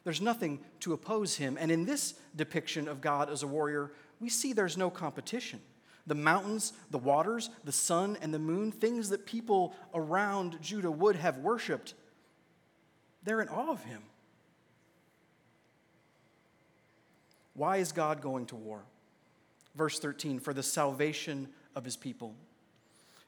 There's 0.03 0.21
nothing 0.21 0.59
to 0.81 0.93
oppose 0.93 1.35
him. 1.35 1.57
And 1.59 1.71
in 1.71 1.85
this 1.85 2.13
depiction 2.35 2.87
of 2.87 3.01
God 3.01 3.29
as 3.29 3.43
a 3.43 3.47
warrior, 3.47 3.91
we 4.19 4.29
see 4.29 4.53
there's 4.53 4.77
no 4.77 4.89
competition. 4.89 5.59
The 6.07 6.15
mountains, 6.15 6.73
the 6.91 6.99
waters, 6.99 7.49
the 7.63 7.71
sun, 7.71 8.17
and 8.21 8.33
the 8.33 8.39
moon, 8.39 8.71
things 8.71 9.09
that 9.09 9.25
people 9.25 9.75
around 9.93 10.61
Judah 10.61 10.91
would 10.91 11.15
have 11.15 11.39
worshiped, 11.39 11.95
they're 13.23 13.41
in 13.41 13.49
awe 13.49 13.71
of 13.71 13.83
him. 13.83 14.03
Why 17.55 17.77
is 17.77 17.91
God 17.91 18.21
going 18.21 18.45
to 18.47 18.55
war? 18.55 18.83
Verse 19.75 19.97
13, 19.97 20.39
for 20.39 20.53
the 20.53 20.61
salvation 20.61 21.49
of 21.75 21.83
his 21.83 21.97
people. 21.97 22.35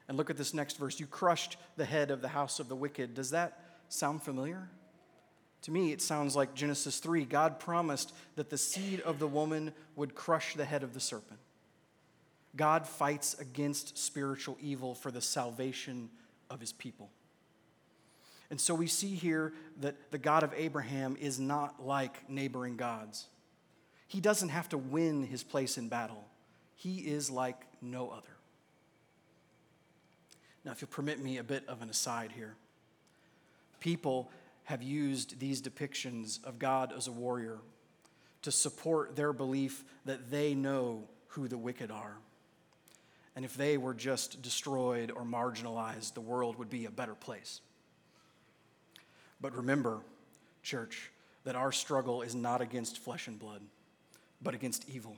And 0.08 0.16
look 0.16 0.30
at 0.30 0.36
this 0.36 0.54
next 0.54 0.78
verse. 0.78 0.98
You 0.98 1.06
crushed 1.06 1.56
the 1.76 1.84
head 1.84 2.10
of 2.10 2.22
the 2.22 2.28
house 2.28 2.60
of 2.60 2.68
the 2.68 2.76
wicked. 2.76 3.14
Does 3.14 3.30
that 3.30 3.60
sound 3.88 4.22
familiar? 4.22 4.68
To 5.62 5.70
me, 5.70 5.92
it 5.92 6.00
sounds 6.00 6.34
like 6.34 6.54
Genesis 6.54 6.98
3. 6.98 7.24
God 7.24 7.60
promised 7.60 8.14
that 8.36 8.48
the 8.48 8.58
seed 8.58 9.00
of 9.00 9.18
the 9.18 9.26
woman 9.26 9.72
would 9.96 10.14
crush 10.14 10.54
the 10.54 10.64
head 10.64 10.82
of 10.82 10.94
the 10.94 11.00
serpent. 11.00 11.40
God 12.56 12.86
fights 12.86 13.38
against 13.38 13.98
spiritual 13.98 14.56
evil 14.60 14.94
for 14.94 15.10
the 15.10 15.20
salvation 15.20 16.08
of 16.50 16.60
his 16.60 16.72
people. 16.72 17.10
And 18.50 18.60
so 18.60 18.74
we 18.74 18.86
see 18.86 19.14
here 19.14 19.52
that 19.80 20.10
the 20.10 20.18
God 20.18 20.42
of 20.42 20.54
Abraham 20.56 21.16
is 21.20 21.38
not 21.38 21.84
like 21.84 22.28
neighboring 22.30 22.76
gods. 22.76 23.26
He 24.06 24.20
doesn't 24.20 24.48
have 24.48 24.70
to 24.70 24.78
win 24.78 25.22
his 25.22 25.42
place 25.42 25.76
in 25.76 25.88
battle, 25.88 26.24
he 26.74 26.98
is 26.98 27.30
like 27.30 27.66
no 27.82 28.08
other. 28.10 28.37
Now, 30.64 30.72
if 30.72 30.80
you'll 30.80 30.88
permit 30.88 31.22
me 31.22 31.38
a 31.38 31.44
bit 31.44 31.64
of 31.68 31.82
an 31.82 31.90
aside 31.90 32.32
here, 32.32 32.54
people 33.80 34.30
have 34.64 34.82
used 34.82 35.38
these 35.40 35.62
depictions 35.62 36.44
of 36.44 36.58
God 36.58 36.92
as 36.94 37.06
a 37.06 37.12
warrior 37.12 37.58
to 38.42 38.52
support 38.52 39.16
their 39.16 39.32
belief 39.32 39.84
that 40.04 40.30
they 40.30 40.54
know 40.54 41.04
who 41.28 41.48
the 41.48 41.58
wicked 41.58 41.90
are. 41.90 42.16
And 43.34 43.44
if 43.44 43.56
they 43.56 43.78
were 43.78 43.94
just 43.94 44.42
destroyed 44.42 45.10
or 45.10 45.22
marginalized, 45.22 46.14
the 46.14 46.20
world 46.20 46.56
would 46.56 46.68
be 46.68 46.86
a 46.86 46.90
better 46.90 47.14
place. 47.14 47.60
But 49.40 49.56
remember, 49.56 50.00
church, 50.62 51.12
that 51.44 51.54
our 51.54 51.72
struggle 51.72 52.22
is 52.22 52.34
not 52.34 52.60
against 52.60 52.98
flesh 52.98 53.28
and 53.28 53.38
blood, 53.38 53.62
but 54.42 54.54
against 54.54 54.88
evil. 54.88 55.16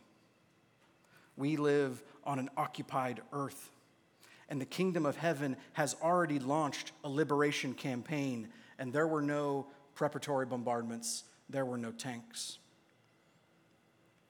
We 1.37 1.56
live 1.56 2.02
on 2.25 2.38
an 2.38 2.50
occupied 2.56 3.20
earth 3.32 3.70
and 4.50 4.61
the 4.61 4.66
kingdom 4.66 5.07
of 5.07 5.16
heaven 5.16 5.57
has 5.75 5.97
already 6.02 6.40
launched 6.40 6.90
a 7.04 7.09
liberation 7.09 7.73
campaign, 7.73 8.49
and 8.78 8.92
there 8.92 9.07
were 9.07 9.23
no 9.23 9.66
preparatory 9.95 10.45
bombardments, 10.45 11.23
there 11.49 11.64
were 11.64 11.78
no 11.78 11.92
tanks. 11.92 12.59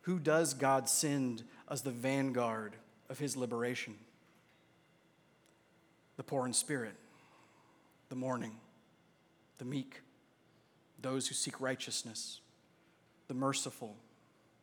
Who 0.02 0.18
does 0.18 0.52
God 0.52 0.88
send 0.88 1.42
as 1.70 1.82
the 1.82 1.90
vanguard 1.90 2.76
of 3.08 3.18
his 3.18 3.36
liberation? 3.36 3.94
The 6.16 6.22
poor 6.22 6.46
in 6.46 6.52
spirit, 6.52 6.94
the 8.10 8.16
mourning, 8.16 8.56
the 9.56 9.64
meek, 9.64 10.02
those 11.00 11.28
who 11.28 11.34
seek 11.34 11.60
righteousness, 11.60 12.40
the 13.28 13.34
merciful, 13.34 13.96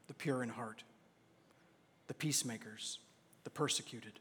the 0.07 0.13
pure 0.13 0.43
in 0.43 0.49
heart, 0.49 0.83
the 2.07 2.13
peacemakers, 2.13 2.99
the 3.43 3.49
persecuted 3.49 4.19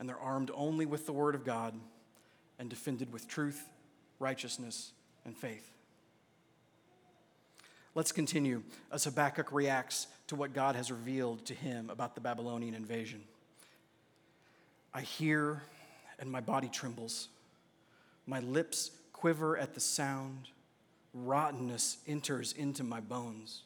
and 0.00 0.08
they're 0.08 0.18
armed 0.18 0.50
only 0.54 0.86
with 0.86 1.06
the 1.06 1.12
Word 1.12 1.36
of 1.36 1.44
God 1.44 1.74
and 2.58 2.68
defended 2.68 3.12
with 3.12 3.28
truth, 3.28 3.68
righteousness, 4.18 4.92
and 5.24 5.36
faith. 5.36 5.70
Let's 7.94 8.10
continue 8.10 8.62
as 8.90 9.04
Habakkuk 9.04 9.52
reacts 9.52 10.06
to 10.28 10.36
what 10.36 10.54
God 10.54 10.74
has 10.74 10.90
revealed 10.90 11.44
to 11.46 11.54
him 11.54 11.90
about 11.90 12.14
the 12.14 12.20
Babylonian 12.20 12.74
invasion. 12.74 13.22
I 14.94 15.02
hear 15.02 15.62
and 16.18 16.30
my 16.30 16.40
body 16.40 16.68
trembles. 16.68 17.28
My 18.26 18.40
lips 18.40 18.92
quiver 19.12 19.58
at 19.58 19.74
the 19.74 19.80
sound. 19.80 20.48
Rottenness 21.12 21.98
enters 22.06 22.52
into 22.52 22.84
my 22.84 23.00
bones. 23.00 23.62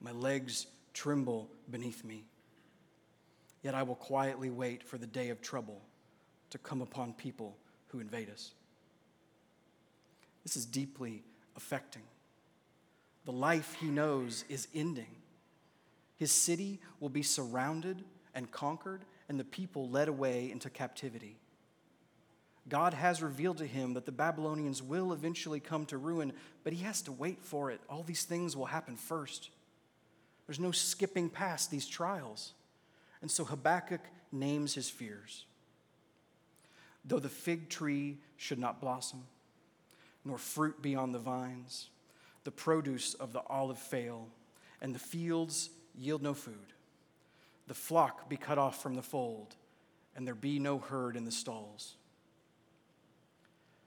My 0.00 0.12
legs 0.12 0.66
tremble 0.94 1.48
beneath 1.70 2.04
me. 2.04 2.24
Yet 3.62 3.74
I 3.74 3.82
will 3.82 3.94
quietly 3.94 4.50
wait 4.50 4.82
for 4.82 4.98
the 4.98 5.06
day 5.06 5.28
of 5.28 5.40
trouble 5.40 5.82
to 6.50 6.58
come 6.58 6.80
upon 6.80 7.12
people 7.12 7.56
who 7.88 8.00
invade 8.00 8.30
us. 8.30 8.52
This 10.42 10.56
is 10.56 10.64
deeply 10.64 11.22
affecting. 11.56 12.02
The 13.24 13.32
life 13.32 13.76
he 13.80 13.86
knows 13.86 14.44
is 14.48 14.68
ending. 14.74 15.16
His 16.16 16.32
city 16.32 16.80
will 17.00 17.08
be 17.08 17.22
surrounded 17.22 18.04
and 18.34 18.50
conquered, 18.50 19.04
and 19.28 19.38
the 19.38 19.44
people 19.44 19.88
led 19.88 20.08
away 20.08 20.50
into 20.50 20.70
captivity. 20.70 21.36
God 22.68 22.94
has 22.94 23.22
revealed 23.22 23.58
to 23.58 23.66
him 23.66 23.94
that 23.94 24.06
the 24.06 24.12
Babylonians 24.12 24.82
will 24.82 25.12
eventually 25.12 25.60
come 25.60 25.86
to 25.86 25.98
ruin, 25.98 26.32
but 26.62 26.72
he 26.72 26.84
has 26.84 27.02
to 27.02 27.12
wait 27.12 27.42
for 27.42 27.70
it. 27.70 27.80
All 27.88 28.02
these 28.02 28.24
things 28.24 28.56
will 28.56 28.66
happen 28.66 28.96
first. 28.96 29.50
There's 30.46 30.60
no 30.60 30.70
skipping 30.70 31.30
past 31.30 31.70
these 31.70 31.86
trials. 31.86 32.52
And 33.22 33.30
so 33.30 33.44
Habakkuk 33.44 34.00
names 34.32 34.74
his 34.74 34.88
fears. 34.88 35.44
Though 37.04 37.18
the 37.18 37.28
fig 37.28 37.68
tree 37.68 38.18
should 38.36 38.58
not 38.58 38.80
blossom, 38.80 39.24
nor 40.24 40.38
fruit 40.38 40.80
be 40.82 40.94
on 40.94 41.12
the 41.12 41.18
vines, 41.18 41.88
the 42.44 42.50
produce 42.50 43.14
of 43.14 43.32
the 43.32 43.42
olive 43.48 43.78
fail, 43.78 44.28
and 44.82 44.94
the 44.94 44.98
fields 44.98 45.70
yield 45.98 46.22
no 46.22 46.34
food, 46.34 46.54
the 47.66 47.74
flock 47.74 48.28
be 48.28 48.36
cut 48.36 48.58
off 48.58 48.82
from 48.82 48.94
the 48.94 49.02
fold, 49.02 49.56
and 50.16 50.26
there 50.26 50.34
be 50.34 50.58
no 50.58 50.78
herd 50.78 51.16
in 51.16 51.24
the 51.24 51.30
stalls. 51.30 51.94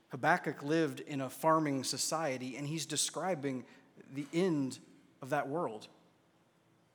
Habakkuk 0.09 0.61
lived 0.63 0.99
in 1.01 1.21
a 1.21 1.29
farming 1.29 1.83
society, 1.83 2.55
and 2.55 2.67
he's 2.67 2.85
describing 2.85 3.65
the 4.13 4.27
end 4.31 4.79
of 5.21 5.31
that 5.31 5.49
world. 5.49 5.87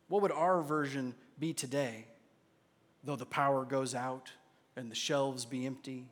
What 0.09 0.23
would 0.23 0.33
our 0.33 0.63
version 0.63 1.15
be 1.39 1.53
today? 1.53 2.07
Though 3.05 3.17
the 3.17 3.27
power 3.27 3.65
goes 3.65 3.95
out 3.95 4.33
and 4.77 4.91
the 4.91 4.97
shelves 4.97 5.45
be 5.45 5.67
empty, 5.67 6.07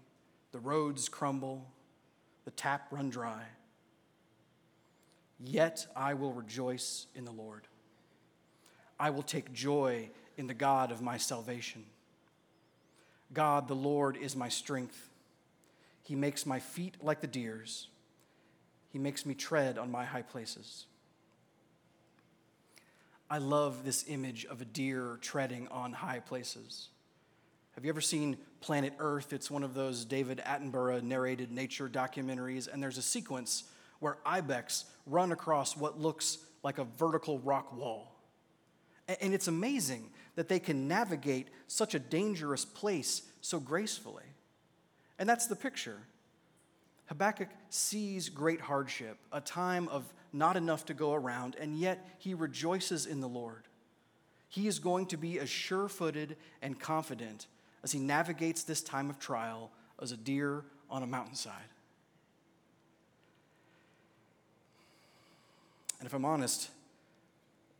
the 0.52 0.60
roads 0.60 1.08
crumble, 1.08 1.66
the 2.44 2.50
tap 2.50 2.86
run 2.90 3.10
dry, 3.10 3.44
yet 5.38 5.86
I 5.94 6.14
will 6.14 6.32
rejoice 6.32 7.06
in 7.14 7.24
the 7.24 7.32
Lord. 7.32 7.66
I 8.98 9.10
will 9.10 9.22
take 9.22 9.52
joy 9.52 10.10
in 10.36 10.46
the 10.46 10.54
God 10.54 10.90
of 10.90 11.02
my 11.02 11.18
salvation. 11.18 11.84
God, 13.32 13.68
the 13.68 13.74
Lord, 13.74 14.16
is 14.16 14.36
my 14.36 14.48
strength. 14.48 15.10
He 16.02 16.14
makes 16.14 16.46
my 16.46 16.60
feet 16.60 16.96
like 17.02 17.20
the 17.20 17.26
deer's. 17.26 17.88
He 18.90 18.98
makes 18.98 19.26
me 19.26 19.34
tread 19.34 19.76
on 19.76 19.90
my 19.90 20.04
high 20.04 20.22
places. 20.22 20.86
I 23.28 23.38
love 23.38 23.84
this 23.84 24.04
image 24.08 24.44
of 24.44 24.60
a 24.60 24.64
deer 24.64 25.18
treading 25.20 25.66
on 25.68 25.92
high 25.92 26.20
places. 26.20 26.88
Have 27.72 27.84
you 27.84 27.90
ever 27.90 28.00
seen 28.00 28.36
Planet 28.60 28.94
Earth? 28.98 29.32
It's 29.32 29.50
one 29.50 29.64
of 29.64 29.74
those 29.74 30.04
David 30.04 30.40
Attenborough 30.46 31.02
narrated 31.02 31.50
nature 31.50 31.88
documentaries, 31.88 32.72
and 32.72 32.82
there's 32.82 32.98
a 32.98 33.02
sequence 33.02 33.64
where 33.98 34.18
ibex 34.24 34.84
run 35.06 35.32
across 35.32 35.76
what 35.76 35.98
looks 36.00 36.38
like 36.62 36.78
a 36.78 36.84
vertical 36.84 37.38
rock 37.40 37.76
wall. 37.76 38.16
And 39.20 39.34
it's 39.34 39.48
amazing 39.48 40.10
that 40.36 40.48
they 40.48 40.58
can 40.58 40.86
navigate 40.88 41.48
such 41.66 41.94
a 41.94 41.98
dangerous 41.98 42.64
place 42.64 43.22
so 43.40 43.58
gracefully. 43.58 44.24
And 45.18 45.28
that's 45.28 45.46
the 45.46 45.56
picture. 45.56 45.98
Habakkuk 47.06 47.48
sees 47.70 48.28
great 48.28 48.60
hardship, 48.60 49.18
a 49.32 49.40
time 49.40 49.88
of 49.88 50.12
not 50.32 50.56
enough 50.56 50.84
to 50.86 50.94
go 50.94 51.14
around, 51.14 51.56
and 51.58 51.78
yet 51.78 52.06
he 52.18 52.34
rejoices 52.34 53.06
in 53.06 53.20
the 53.20 53.28
Lord. 53.28 53.62
He 54.48 54.66
is 54.66 54.78
going 54.78 55.06
to 55.06 55.16
be 55.16 55.38
as 55.38 55.48
sure 55.48 55.88
footed 55.88 56.36
and 56.62 56.78
confident 56.78 57.46
as 57.82 57.92
he 57.92 57.98
navigates 57.98 58.64
this 58.64 58.82
time 58.82 59.08
of 59.10 59.18
trial 59.18 59.70
as 60.00 60.12
a 60.12 60.16
deer 60.16 60.64
on 60.90 61.02
a 61.02 61.06
mountainside. 61.06 61.70
And 65.98 66.06
if 66.06 66.12
I'm 66.12 66.24
honest, 66.24 66.70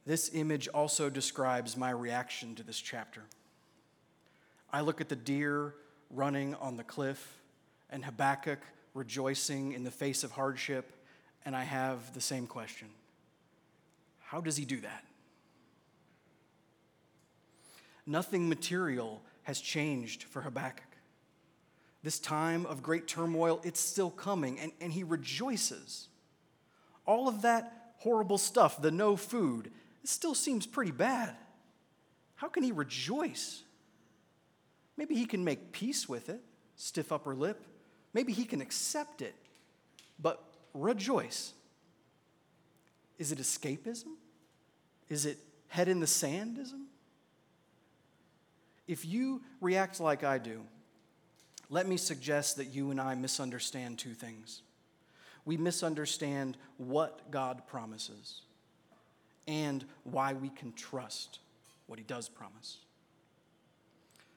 this 0.06 0.30
image 0.32 0.68
also 0.68 1.10
describes 1.10 1.76
my 1.76 1.90
reaction 1.90 2.54
to 2.54 2.62
this 2.62 2.78
chapter. 2.78 3.22
I 4.72 4.80
look 4.80 5.00
at 5.00 5.08
the 5.08 5.16
deer 5.16 5.74
running 6.10 6.54
on 6.54 6.76
the 6.76 6.84
cliff 6.84 7.38
and 7.90 8.04
Habakkuk 8.04 8.60
rejoicing 8.96 9.72
in 9.72 9.84
the 9.84 9.90
face 9.90 10.24
of 10.24 10.32
hardship, 10.32 10.90
and 11.44 11.54
I 11.54 11.62
have 11.62 12.14
the 12.14 12.20
same 12.20 12.46
question 12.46 12.88
How 14.20 14.40
does 14.40 14.56
he 14.56 14.64
do 14.64 14.80
that? 14.80 15.04
Nothing 18.06 18.48
material 18.48 19.22
has 19.42 19.60
changed 19.60 20.24
for 20.24 20.42
Habakkuk. 20.42 20.84
This 22.02 22.18
time 22.18 22.66
of 22.66 22.82
great 22.82 23.08
turmoil, 23.08 23.60
it's 23.64 23.80
still 23.80 24.10
coming, 24.10 24.60
and, 24.60 24.72
and 24.80 24.92
he 24.92 25.02
rejoices. 25.02 26.08
All 27.04 27.28
of 27.28 27.42
that 27.42 27.94
horrible 27.98 28.38
stuff, 28.38 28.80
the 28.80 28.90
no 28.90 29.16
food, 29.16 29.72
it 30.02 30.08
still 30.08 30.34
seems 30.34 30.66
pretty 30.66 30.92
bad. 30.92 31.34
How 32.36 32.48
can 32.48 32.62
he 32.62 32.70
rejoice? 32.70 33.62
Maybe 34.96 35.16
he 35.16 35.26
can 35.26 35.42
make 35.42 35.72
peace 35.72 36.08
with 36.08 36.28
it, 36.28 36.40
stiff 36.76 37.10
upper 37.10 37.34
lip. 37.34 37.64
Maybe 38.16 38.32
he 38.32 38.46
can 38.46 38.62
accept 38.62 39.20
it, 39.20 39.34
but 40.18 40.42
rejoice. 40.72 41.52
Is 43.18 43.30
it 43.30 43.38
escapism? 43.38 44.14
Is 45.10 45.26
it 45.26 45.36
head 45.68 45.88
in 45.88 46.00
the 46.00 46.06
sandism? 46.06 46.84
If 48.88 49.04
you 49.04 49.42
react 49.60 50.00
like 50.00 50.24
I 50.24 50.38
do, 50.38 50.62
let 51.68 51.86
me 51.86 51.98
suggest 51.98 52.56
that 52.56 52.72
you 52.72 52.90
and 52.90 52.98
I 52.98 53.14
misunderstand 53.16 53.98
two 53.98 54.14
things. 54.14 54.62
We 55.44 55.58
misunderstand 55.58 56.56
what 56.78 57.30
God 57.30 57.66
promises 57.66 58.40
and 59.46 59.84
why 60.04 60.32
we 60.32 60.48
can 60.48 60.72
trust 60.72 61.40
what 61.86 61.98
He 61.98 62.04
does 62.06 62.30
promise. 62.30 62.78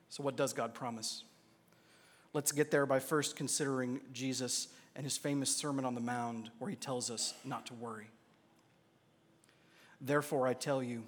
So, 0.10 0.22
what 0.22 0.36
does 0.36 0.52
God 0.52 0.74
promise? 0.74 1.24
Let's 2.34 2.52
get 2.52 2.70
there 2.70 2.86
by 2.86 3.00
first 3.00 3.36
considering 3.36 4.02
Jesus 4.13 4.68
and 4.96 5.04
his 5.04 5.18
famous 5.18 5.56
Sermon 5.56 5.86
on 5.86 5.96
the 5.96 6.02
Mount, 6.02 6.50
where 6.60 6.70
he 6.70 6.76
tells 6.76 7.10
us 7.10 7.34
not 7.44 7.65
to 7.68 7.74
worry. 7.74 8.08
Therefore, 10.02 10.48
I 10.48 10.54
tell 10.54 10.84
you, 10.84 11.04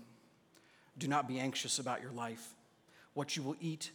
do 0.98 1.08
not 1.08 1.28
be 1.28 1.40
anxious 1.40 1.80
about 1.80 2.02
your 2.02 2.12
life, 2.12 2.56
what 3.14 3.36
you 3.36 3.44
will 3.44 3.56
eat 3.62 3.92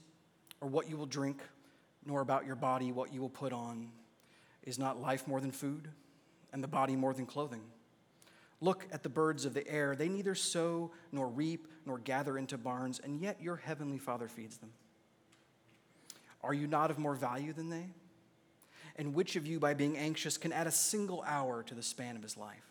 or 0.61 0.69
what 0.69 0.89
you 0.89 0.97
will 0.97 1.07
drink, 1.07 1.41
nor 2.05 2.21
about 2.21 2.47
your 2.47 2.57
body, 2.57 2.93
what 2.93 3.13
you 3.13 3.21
will 3.21 3.29
put 3.29 3.53
on. 3.53 3.89
Is 4.65 4.79
not 4.79 5.01
life 5.01 5.29
more 5.29 5.41
than 5.41 5.53
food, 5.53 5.89
and 6.53 6.63
the 6.63 6.69
body 6.69 6.97
more 6.97 7.13
than 7.13 7.27
clothing? 7.27 7.63
Look 8.61 8.87
at 8.91 9.03
the 9.03 9.09
birds 9.09 9.45
of 9.45 9.55
the 9.55 9.67
air. 9.69 9.95
They 9.95 10.09
neither 10.09 10.35
sow 10.35 10.91
nor 11.13 11.29
reap 11.29 11.69
nor 11.85 11.99
gather 11.99 12.39
into 12.39 12.57
barns, 12.57 12.99
and 12.99 13.21
yet 13.21 13.41
your 13.41 13.57
heavenly 13.57 13.99
Father 13.99 14.29
feeds 14.29 14.57
them. 14.57 14.71
Are 16.47 16.55
you 16.55 16.67
not 16.67 16.91
of 16.91 16.99
more 16.99 17.15
value 17.15 17.53
than 17.53 17.69
they? 17.69 17.87
And 18.97 19.15
which 19.15 19.37
of 19.37 19.47
you, 19.47 19.59
by 19.59 19.75
being 19.75 19.99
anxious, 19.99 20.39
can 20.39 20.53
add 20.53 20.67
a 20.67 20.71
single 20.71 21.23
hour 21.27 21.63
to 21.65 21.75
the 21.75 21.83
span 21.83 22.17
of 22.17 22.23
his 22.23 22.37
life? 22.37 22.65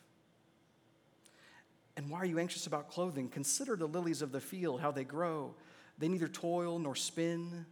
And 1.97 2.09
why 2.09 2.19
are 2.19 2.25
you 2.25 2.39
anxious 2.39 2.67
about 2.67 2.89
clothing? 2.89 3.29
Consider 3.29 3.75
the 3.75 3.87
lilies 3.87 4.21
of 4.21 4.31
the 4.31 4.39
field, 4.39 4.81
how 4.81 4.91
they 4.91 5.03
grow. 5.03 5.53
They 5.97 6.07
neither 6.07 6.27
toil 6.27 6.79
nor 6.79 6.95
spin. 6.95 7.65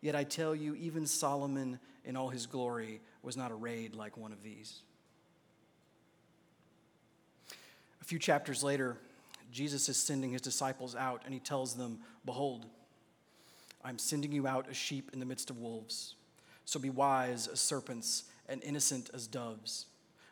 Yet 0.00 0.16
I 0.16 0.24
tell 0.24 0.54
you, 0.54 0.74
even 0.74 1.06
Solomon 1.06 1.78
in 2.04 2.16
all 2.16 2.28
his 2.28 2.46
glory 2.46 3.00
was 3.22 3.36
not 3.36 3.52
arrayed 3.52 3.94
like 3.94 4.16
one 4.16 4.32
of 4.32 4.42
these. 4.42 4.80
A 8.00 8.04
few 8.04 8.18
chapters 8.18 8.64
later, 8.64 8.96
Jesus 9.52 9.88
is 9.88 9.96
sending 9.96 10.32
his 10.32 10.40
disciples 10.40 10.96
out, 10.96 11.22
and 11.24 11.34
he 11.34 11.40
tells 11.40 11.74
them, 11.74 11.98
Behold, 12.24 12.66
I'm 13.84 13.98
sending 13.98 14.32
you 14.32 14.46
out 14.46 14.66
as 14.68 14.76
sheep 14.76 15.10
in 15.12 15.20
the 15.20 15.26
midst 15.26 15.50
of 15.50 15.58
wolves. 15.58 16.14
So 16.64 16.78
be 16.78 16.90
wise 16.90 17.46
as 17.46 17.60
serpents 17.60 18.24
and 18.48 18.62
innocent 18.62 19.10
as 19.14 19.26
doves. 19.26 19.86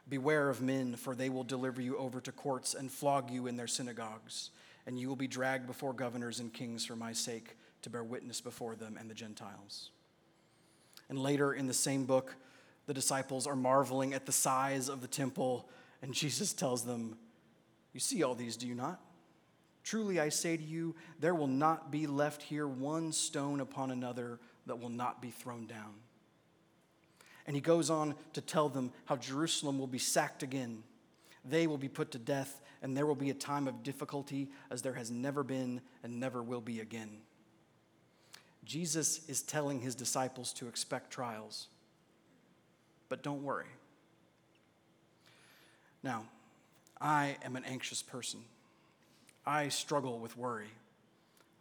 Beware 0.08 0.48
of 0.48 0.62
men, 0.62 0.96
for 0.96 1.14
they 1.14 1.28
will 1.28 1.44
deliver 1.44 1.82
you 1.82 1.96
over 1.98 2.20
to 2.20 2.32
courts 2.32 2.74
and 2.74 2.90
flog 2.90 3.30
you 3.30 3.46
in 3.46 3.56
their 3.56 3.66
synagogues, 3.66 4.50
and 4.86 4.98
you 4.98 5.08
will 5.08 5.16
be 5.16 5.28
dragged 5.28 5.66
before 5.66 5.92
governors 5.92 6.40
and 6.40 6.52
kings 6.52 6.84
for 6.84 6.96
my 6.96 7.12
sake 7.12 7.56
to 7.82 7.90
bear 7.90 8.04
witness 8.04 8.40
before 8.40 8.74
them 8.74 8.96
and 8.98 9.10
the 9.10 9.14
Gentiles. 9.14 9.90
And 11.08 11.18
later 11.18 11.52
in 11.52 11.66
the 11.66 11.74
same 11.74 12.04
book, 12.04 12.36
the 12.86 12.94
disciples 12.94 13.46
are 13.46 13.56
marveling 13.56 14.14
at 14.14 14.26
the 14.26 14.32
size 14.32 14.88
of 14.88 15.00
the 15.00 15.08
temple, 15.08 15.68
and 16.02 16.14
Jesus 16.14 16.52
tells 16.52 16.84
them, 16.84 17.16
You 17.92 18.00
see 18.00 18.22
all 18.22 18.34
these, 18.34 18.56
do 18.56 18.66
you 18.66 18.74
not? 18.74 19.00
Truly 19.88 20.20
I 20.20 20.28
say 20.28 20.54
to 20.54 20.62
you, 20.62 20.94
there 21.18 21.34
will 21.34 21.46
not 21.46 21.90
be 21.90 22.06
left 22.06 22.42
here 22.42 22.68
one 22.68 23.10
stone 23.10 23.58
upon 23.60 23.90
another 23.90 24.38
that 24.66 24.78
will 24.78 24.90
not 24.90 25.22
be 25.22 25.30
thrown 25.30 25.66
down. 25.66 25.94
And 27.46 27.56
he 27.56 27.62
goes 27.62 27.88
on 27.88 28.14
to 28.34 28.42
tell 28.42 28.68
them 28.68 28.92
how 29.06 29.16
Jerusalem 29.16 29.78
will 29.78 29.86
be 29.86 29.96
sacked 29.96 30.42
again. 30.42 30.82
They 31.42 31.66
will 31.66 31.78
be 31.78 31.88
put 31.88 32.10
to 32.10 32.18
death, 32.18 32.60
and 32.82 32.94
there 32.94 33.06
will 33.06 33.14
be 33.14 33.30
a 33.30 33.34
time 33.34 33.66
of 33.66 33.82
difficulty 33.82 34.50
as 34.70 34.82
there 34.82 34.92
has 34.92 35.10
never 35.10 35.42
been 35.42 35.80
and 36.02 36.20
never 36.20 36.42
will 36.42 36.60
be 36.60 36.80
again. 36.80 37.20
Jesus 38.66 39.26
is 39.26 39.40
telling 39.40 39.80
his 39.80 39.94
disciples 39.94 40.52
to 40.52 40.68
expect 40.68 41.10
trials, 41.10 41.68
but 43.08 43.22
don't 43.22 43.42
worry. 43.42 43.72
Now, 46.02 46.26
I 47.00 47.38
am 47.42 47.56
an 47.56 47.64
anxious 47.64 48.02
person. 48.02 48.40
I 49.48 49.68
struggle 49.68 50.18
with 50.18 50.36
worry. 50.36 50.68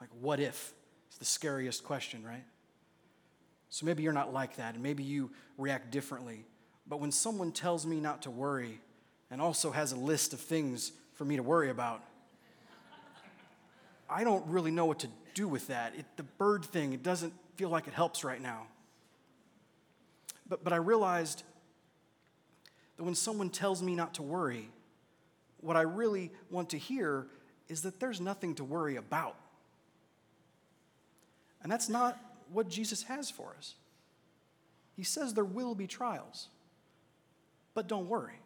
Like, 0.02 0.10
what 0.20 0.42
if? 0.42 0.74
It's 1.08 1.18
the 1.18 1.26
scariest 1.26 1.86
question, 1.86 2.22
right? 2.22 2.44
So 3.70 3.86
maybe 3.86 4.04
you're 4.04 4.12
not 4.12 4.34
like 4.34 4.58
that, 4.58 4.74
and 4.74 4.84
maybe 4.84 5.04
you 5.04 5.32
react 5.58 5.90
differently. 5.90 6.44
But 6.86 7.00
when 7.00 7.14
someone 7.14 7.54
tells 7.54 7.86
me 7.86 8.02
not 8.02 8.24
to 8.24 8.30
worry 8.30 8.82
and 9.32 9.42
also 9.42 9.72
has 9.72 9.94
a 9.94 9.96
list 9.96 10.34
of 10.34 10.42
things 10.42 10.92
for 11.14 11.24
me 11.24 11.38
to 11.38 11.44
worry 11.44 11.70
about, 11.70 12.04
I 14.10 14.26
don't 14.26 14.46
really 14.48 14.72
know 14.72 14.86
what 14.86 15.00
to 15.00 15.08
do 15.34 15.48
with 15.48 15.68
that. 15.68 15.96
It, 15.98 16.06
the 16.18 16.24
bird 16.24 16.66
thing, 16.66 16.92
it 16.92 17.04
doesn't 17.04 17.34
feel 17.56 17.70
like 17.70 17.88
it 17.88 17.94
helps 17.94 18.26
right 18.26 18.42
now. 18.42 18.68
But, 20.50 20.62
but 20.62 20.74
I 20.74 20.78
realized 20.78 21.44
that 22.98 23.04
when 23.04 23.16
someone 23.16 23.50
tells 23.50 23.82
me 23.82 23.96
not 23.96 24.16
to 24.16 24.24
worry, 24.24 24.70
what 25.62 25.78
I 25.78 25.82
really 25.82 26.32
want 26.50 26.70
to 26.72 26.78
hear 26.78 27.28
is 27.70 27.82
that 27.82 28.00
there's 28.00 28.22
nothing 28.22 28.56
to 28.56 28.64
worry 28.64 28.96
about. 28.96 29.36
And 31.62 31.72
that's 31.72 31.90
not 31.90 32.20
what 32.52 32.70
Jesus 32.70 33.04
has 33.04 33.30
for 33.30 33.54
us. 33.58 33.76
He 34.96 35.04
says 35.04 35.34
there 35.34 35.46
will 35.46 35.76
be 35.76 35.88
trials, 35.88 36.48
but 37.74 37.88
don't 37.88 38.08
worry. 38.08 38.40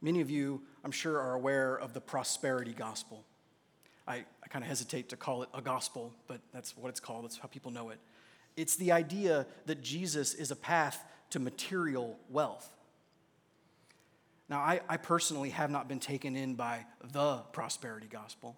Many 0.00 0.20
of 0.20 0.30
you, 0.30 0.62
I'm 0.82 0.92
sure, 0.92 1.18
are 1.18 1.34
aware 1.34 1.76
of 1.76 1.92
the 1.92 2.00
prosperity 2.00 2.72
gospel. 2.72 3.24
I, 4.08 4.24
I 4.42 4.48
kind 4.48 4.64
of 4.64 4.68
hesitate 4.68 5.10
to 5.10 5.16
call 5.16 5.42
it 5.42 5.50
a 5.52 5.60
gospel, 5.60 6.12
but 6.26 6.40
that's 6.52 6.76
what 6.76 6.88
it's 6.88 7.00
called, 7.00 7.24
that's 7.24 7.36
how 7.36 7.48
people 7.48 7.70
know 7.70 7.90
it. 7.90 7.98
It's 8.56 8.76
the 8.76 8.92
idea 8.92 9.46
that 9.66 9.82
Jesus 9.82 10.34
is 10.34 10.50
a 10.50 10.56
path 10.56 11.04
to 11.30 11.38
material 11.38 12.18
wealth. 12.28 12.70
Now, 14.50 14.58
I, 14.58 14.80
I 14.88 14.96
personally 14.96 15.50
have 15.50 15.70
not 15.70 15.86
been 15.86 16.00
taken 16.00 16.34
in 16.34 16.56
by 16.56 16.84
the 17.12 17.36
prosperity 17.52 18.08
gospel, 18.10 18.56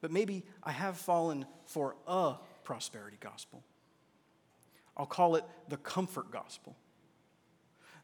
but 0.00 0.10
maybe 0.10 0.42
I 0.64 0.72
have 0.72 0.96
fallen 0.96 1.46
for 1.66 1.94
a 2.08 2.34
prosperity 2.64 3.18
gospel. 3.20 3.62
I'll 4.96 5.06
call 5.06 5.36
it 5.36 5.44
the 5.68 5.76
comfort 5.76 6.32
gospel. 6.32 6.74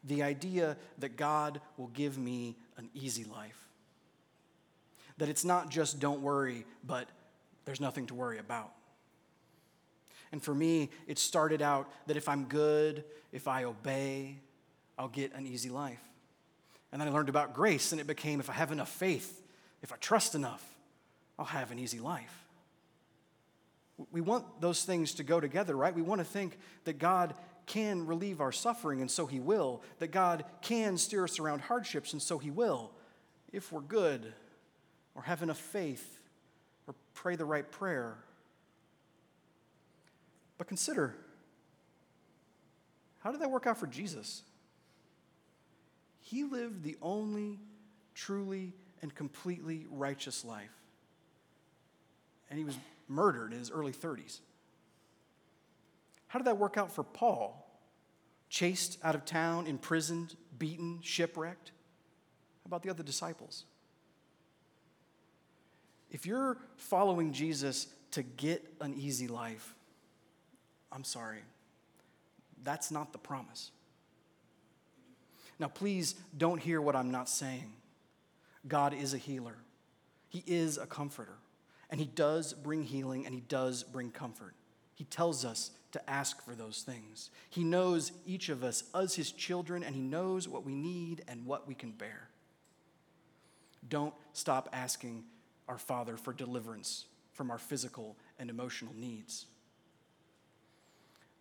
The 0.05 0.23
idea 0.23 0.77
that 0.99 1.17
God 1.17 1.59
will 1.75 1.87
give 1.89 2.17
me 2.17 2.55
an 2.77 2.89
easy 2.93 3.25
life. 3.25 3.67
That 5.17 5.27
it's 5.27 5.43
not 5.43 5.69
just 5.69 5.99
don't 5.99 6.21
worry, 6.21 6.65
but 6.85 7.09
there's 7.65 7.81
nothing 7.81 8.07
to 8.07 8.15
worry 8.15 8.39
about. 8.39 8.71
And 10.31 10.41
for 10.41 10.55
me, 10.55 10.89
it 11.05 11.19
started 11.19 11.61
out 11.61 11.91
that 12.07 12.15
if 12.15 12.29
I'm 12.29 12.45
good, 12.45 13.03
if 13.33 13.49
I 13.49 13.65
obey, 13.65 14.37
I'll 15.01 15.07
get 15.07 15.33
an 15.33 15.47
easy 15.47 15.69
life. 15.69 15.99
And 16.91 17.01
then 17.01 17.07
I 17.07 17.11
learned 17.11 17.29
about 17.29 17.55
grace, 17.55 17.91
and 17.91 17.99
it 17.99 18.05
became 18.05 18.39
if 18.39 18.51
I 18.51 18.53
have 18.53 18.71
enough 18.71 18.89
faith, 18.89 19.41
if 19.81 19.91
I 19.91 19.95
trust 19.95 20.35
enough, 20.35 20.63
I'll 21.39 21.45
have 21.45 21.71
an 21.71 21.79
easy 21.79 21.99
life. 21.99 22.45
We 24.11 24.21
want 24.21 24.61
those 24.61 24.83
things 24.83 25.15
to 25.15 25.23
go 25.23 25.39
together, 25.39 25.75
right? 25.75 25.95
We 25.95 26.03
want 26.03 26.19
to 26.19 26.25
think 26.25 26.55
that 26.83 26.99
God 26.99 27.33
can 27.65 28.05
relieve 28.05 28.41
our 28.41 28.51
suffering, 28.51 29.01
and 29.01 29.09
so 29.09 29.25
He 29.25 29.39
will, 29.39 29.81
that 29.97 30.11
God 30.11 30.45
can 30.61 30.99
steer 30.99 31.23
us 31.23 31.39
around 31.39 31.61
hardships, 31.61 32.13
and 32.13 32.21
so 32.21 32.37
He 32.37 32.51
will, 32.51 32.91
if 33.51 33.71
we're 33.71 33.81
good, 33.81 34.31
or 35.15 35.23
have 35.23 35.41
enough 35.41 35.57
faith, 35.57 36.19
or 36.85 36.93
pray 37.15 37.35
the 37.35 37.45
right 37.45 37.69
prayer. 37.71 38.17
But 40.59 40.67
consider 40.67 41.15
how 43.21 43.31
did 43.31 43.41
that 43.41 43.49
work 43.49 43.65
out 43.65 43.77
for 43.77 43.87
Jesus? 43.87 44.43
He 46.31 46.45
lived 46.45 46.83
the 46.83 46.95
only 47.01 47.59
truly 48.15 48.71
and 49.01 49.13
completely 49.13 49.85
righteous 49.91 50.45
life. 50.45 50.71
And 52.49 52.57
he 52.57 52.63
was 52.63 52.77
murdered 53.09 53.51
in 53.51 53.59
his 53.59 53.69
early 53.69 53.91
30s. 53.91 54.39
How 56.27 56.39
did 56.39 56.47
that 56.47 56.57
work 56.57 56.77
out 56.77 56.89
for 56.89 57.03
Paul? 57.03 57.69
Chased 58.49 58.97
out 59.03 59.13
of 59.13 59.25
town, 59.25 59.67
imprisoned, 59.67 60.37
beaten, 60.57 60.99
shipwrecked? 61.01 61.71
How 62.63 62.67
about 62.67 62.83
the 62.83 62.89
other 62.89 63.03
disciples? 63.03 63.65
If 66.11 66.25
you're 66.25 66.55
following 66.77 67.33
Jesus 67.33 67.87
to 68.11 68.23
get 68.23 68.65
an 68.79 68.93
easy 68.93 69.27
life, 69.27 69.75
I'm 70.93 71.03
sorry, 71.03 71.39
that's 72.63 72.89
not 72.89 73.11
the 73.11 73.19
promise. 73.19 73.71
Now, 75.61 75.67
please 75.67 76.15
don't 76.35 76.59
hear 76.59 76.81
what 76.81 76.95
I'm 76.95 77.11
not 77.11 77.29
saying. 77.29 77.71
God 78.67 78.95
is 78.95 79.13
a 79.13 79.19
healer, 79.19 79.57
He 80.27 80.43
is 80.47 80.77
a 80.79 80.87
comforter. 80.87 81.37
And 81.91 81.99
He 81.99 82.07
does 82.07 82.53
bring 82.53 82.83
healing 82.83 83.25
and 83.25 83.35
He 83.35 83.41
does 83.41 83.83
bring 83.83 84.11
comfort. 84.11 84.55
He 84.95 85.03
tells 85.03 85.43
us 85.43 85.71
to 85.91 86.09
ask 86.09 86.41
for 86.41 86.55
those 86.55 86.83
things. 86.83 87.29
He 87.49 87.65
knows 87.65 88.13
each 88.25 88.47
of 88.47 88.63
us 88.63 88.85
as 88.95 89.13
His 89.13 89.31
children, 89.31 89.83
and 89.83 89.93
He 89.93 90.01
knows 90.01 90.47
what 90.47 90.65
we 90.65 90.73
need 90.73 91.23
and 91.27 91.45
what 91.45 91.67
we 91.67 91.75
can 91.75 91.91
bear. 91.91 92.29
Don't 93.87 94.13
stop 94.31 94.69
asking 94.71 95.25
our 95.67 95.77
Father 95.77 96.15
for 96.17 96.33
deliverance 96.33 97.05
from 97.33 97.51
our 97.51 97.59
physical 97.59 98.15
and 98.39 98.49
emotional 98.49 98.93
needs. 98.95 99.45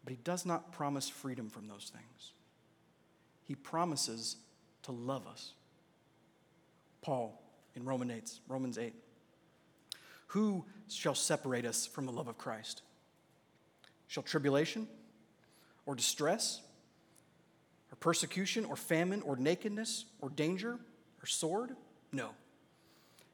But 0.04 0.10
He 0.10 0.18
does 0.24 0.44
not 0.44 0.72
promise 0.72 1.08
freedom 1.08 1.48
from 1.48 1.68
those 1.68 1.92
things. 1.94 2.32
He 3.50 3.56
promises 3.56 4.36
to 4.84 4.92
love 4.92 5.26
us. 5.26 5.54
Paul 7.02 7.42
in 7.74 7.84
Romans 7.84 8.12
8, 8.12 8.30
Romans 8.46 8.78
8. 8.78 8.94
Who 10.28 10.64
shall 10.88 11.16
separate 11.16 11.64
us 11.64 11.84
from 11.84 12.06
the 12.06 12.12
love 12.12 12.28
of 12.28 12.38
Christ? 12.38 12.82
Shall 14.06 14.22
tribulation 14.22 14.86
or 15.84 15.96
distress 15.96 16.60
or 17.90 17.96
persecution 17.96 18.64
or 18.66 18.76
famine 18.76 19.20
or 19.22 19.34
nakedness 19.34 20.04
or 20.20 20.30
danger 20.30 20.78
or 21.20 21.26
sword? 21.26 21.74
No. 22.12 22.28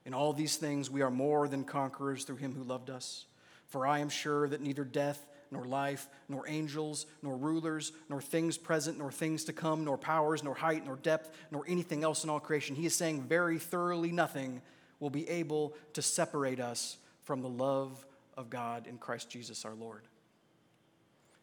In 0.07 0.15
all 0.15 0.33
these 0.33 0.57
things 0.57 0.91
we 0.91 1.03
are 1.03 1.11
more 1.11 1.47
than 1.47 1.63
conquerors 1.63 2.25
through 2.25 2.37
him 2.37 2.55
who 2.55 2.63
loved 2.63 2.89
us. 2.89 3.27
For 3.67 3.87
I 3.87 3.99
am 3.99 4.09
sure 4.09 4.49
that 4.49 4.63
neither 4.63 4.85
death, 4.85 5.27
nor 5.51 5.65
life, 5.65 6.09
nor 6.29 6.49
angels, 6.49 7.07
nor 7.23 7.37
rulers, 7.37 7.93
nor 8.09 8.21
things 8.21 8.59
present, 8.59 8.99
nor 8.99 9.11
things 9.11 9.45
to 9.45 9.53
come, 9.53 9.85
nor 9.85 9.97
powers, 9.97 10.43
nor 10.43 10.55
height, 10.55 10.85
nor 10.85 10.97
depth, 10.97 11.37
nor 11.51 11.65
anything 11.69 12.05
else 12.05 12.25
in 12.25 12.31
all 12.31 12.41
creation. 12.41 12.77
He 12.77 12.87
is 12.87 12.95
saying 12.95 13.23
very 13.23 13.59
thoroughly 13.59 14.13
nothing 14.13 14.63
will 15.01 15.11
be 15.11 15.29
able 15.29 15.75
to 15.93 16.03
separate 16.03 16.61
us 16.61 16.97
from 17.23 17.43
the 17.43 17.49
love 17.49 18.05
of 18.37 18.51
God 18.51 18.87
in 18.87 18.99
Christ 18.99 19.31
Jesus 19.31 19.65
our 19.65 19.75
Lord. 19.75 20.03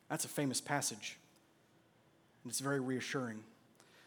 That's 0.10 0.26
a 0.26 0.30
famous 0.30 0.62
passage, 0.62 1.18
and 2.44 2.52
it's 2.52 2.60
very 2.60 2.80
reassuring 2.80 3.44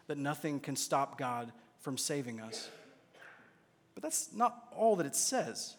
that 0.06 0.18
nothing 0.18 0.60
can 0.60 0.76
stop 0.76 1.18
God 1.18 1.52
from 1.80 1.98
saving 1.98 2.40
us. 2.40 2.68
But 3.94 4.02
that's 4.02 4.32
not 4.32 4.68
all 4.76 4.96
that 4.96 5.06
it 5.06 5.16
says. 5.16 5.74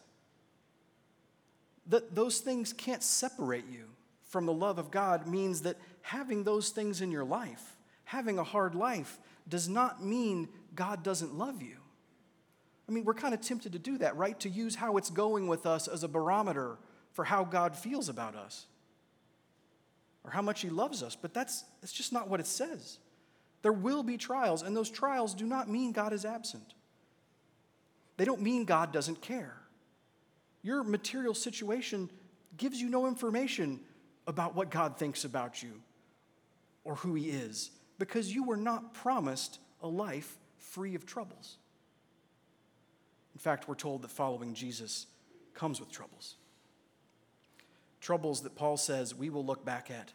That 1.88 2.15
those 2.15 2.39
things 2.39 2.73
can't 2.73 3.03
separate 3.03 3.65
you 3.71 3.86
from 4.27 4.45
the 4.45 4.53
love 4.53 4.77
of 4.77 4.91
God 4.91 5.27
means 5.27 5.61
that 5.61 5.77
having 6.01 6.43
those 6.43 6.69
things 6.69 7.01
in 7.01 7.11
your 7.11 7.23
life, 7.23 7.77
having 8.03 8.37
a 8.37 8.43
hard 8.43 8.75
life, 8.75 9.19
does 9.47 9.69
not 9.69 10.03
mean 10.03 10.49
God 10.75 11.03
doesn't 11.03 11.37
love 11.37 11.61
you. 11.61 11.77
I 12.87 12.91
mean, 12.91 13.03
we're 13.03 13.13
kind 13.13 13.33
of 13.33 13.41
tempted 13.41 13.73
to 13.73 13.79
do 13.79 13.97
that, 13.97 14.15
right? 14.15 14.39
To 14.41 14.49
use 14.49 14.75
how 14.75 14.97
it's 14.97 15.09
going 15.09 15.47
with 15.47 15.65
us 15.65 15.87
as 15.87 16.03
a 16.03 16.07
barometer 16.07 16.77
for 17.11 17.25
how 17.25 17.43
God 17.43 17.75
feels 17.75 18.09
about 18.09 18.35
us 18.35 18.65
or 20.23 20.31
how 20.31 20.41
much 20.41 20.61
He 20.61 20.69
loves 20.69 21.03
us. 21.03 21.15
But 21.15 21.33
that's, 21.33 21.65
that's 21.81 21.93
just 21.93 22.13
not 22.13 22.29
what 22.29 22.39
it 22.39 22.47
says. 22.47 22.99
There 23.61 23.73
will 23.73 24.03
be 24.03 24.17
trials, 24.17 24.61
and 24.61 24.75
those 24.75 24.89
trials 24.89 25.33
do 25.33 25.45
not 25.45 25.69
mean 25.69 25.91
God 25.91 26.13
is 26.13 26.25
absent. 26.25 26.73
They 28.17 28.25
don't 28.25 28.41
mean 28.41 28.65
God 28.65 28.91
doesn't 28.93 29.21
care. 29.21 29.57
Your 30.63 30.83
material 30.83 31.33
situation 31.33 32.09
gives 32.55 32.81
you 32.81 32.89
no 32.89 33.07
information 33.07 33.79
about 34.27 34.55
what 34.55 34.69
God 34.69 34.97
thinks 34.97 35.23
about 35.23 35.63
you 35.63 35.81
or 36.83 36.95
who 36.95 37.15
He 37.15 37.29
is 37.29 37.71
because 37.97 38.33
you 38.33 38.43
were 38.43 38.57
not 38.57 38.93
promised 38.93 39.59
a 39.81 39.87
life 39.87 40.37
free 40.57 40.95
of 40.95 41.05
troubles. 41.05 41.57
In 43.33 43.39
fact, 43.39 43.67
we're 43.67 43.75
told 43.75 44.01
that 44.01 44.11
following 44.11 44.53
Jesus 44.53 45.07
comes 45.53 45.79
with 45.79 45.91
troubles. 45.91 46.35
Troubles 48.01 48.41
that 48.41 48.55
Paul 48.55 48.77
says 48.77 49.15
we 49.15 49.29
will 49.29 49.45
look 49.45 49.65
back 49.65 49.89
at 49.89 50.11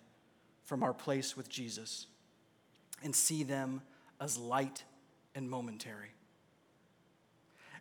from 0.64 0.82
our 0.82 0.94
place 0.94 1.36
with 1.36 1.48
Jesus 1.48 2.06
and 3.02 3.14
see 3.14 3.42
them 3.42 3.82
as 4.20 4.38
light 4.38 4.84
and 5.34 5.50
momentary. 5.50 6.14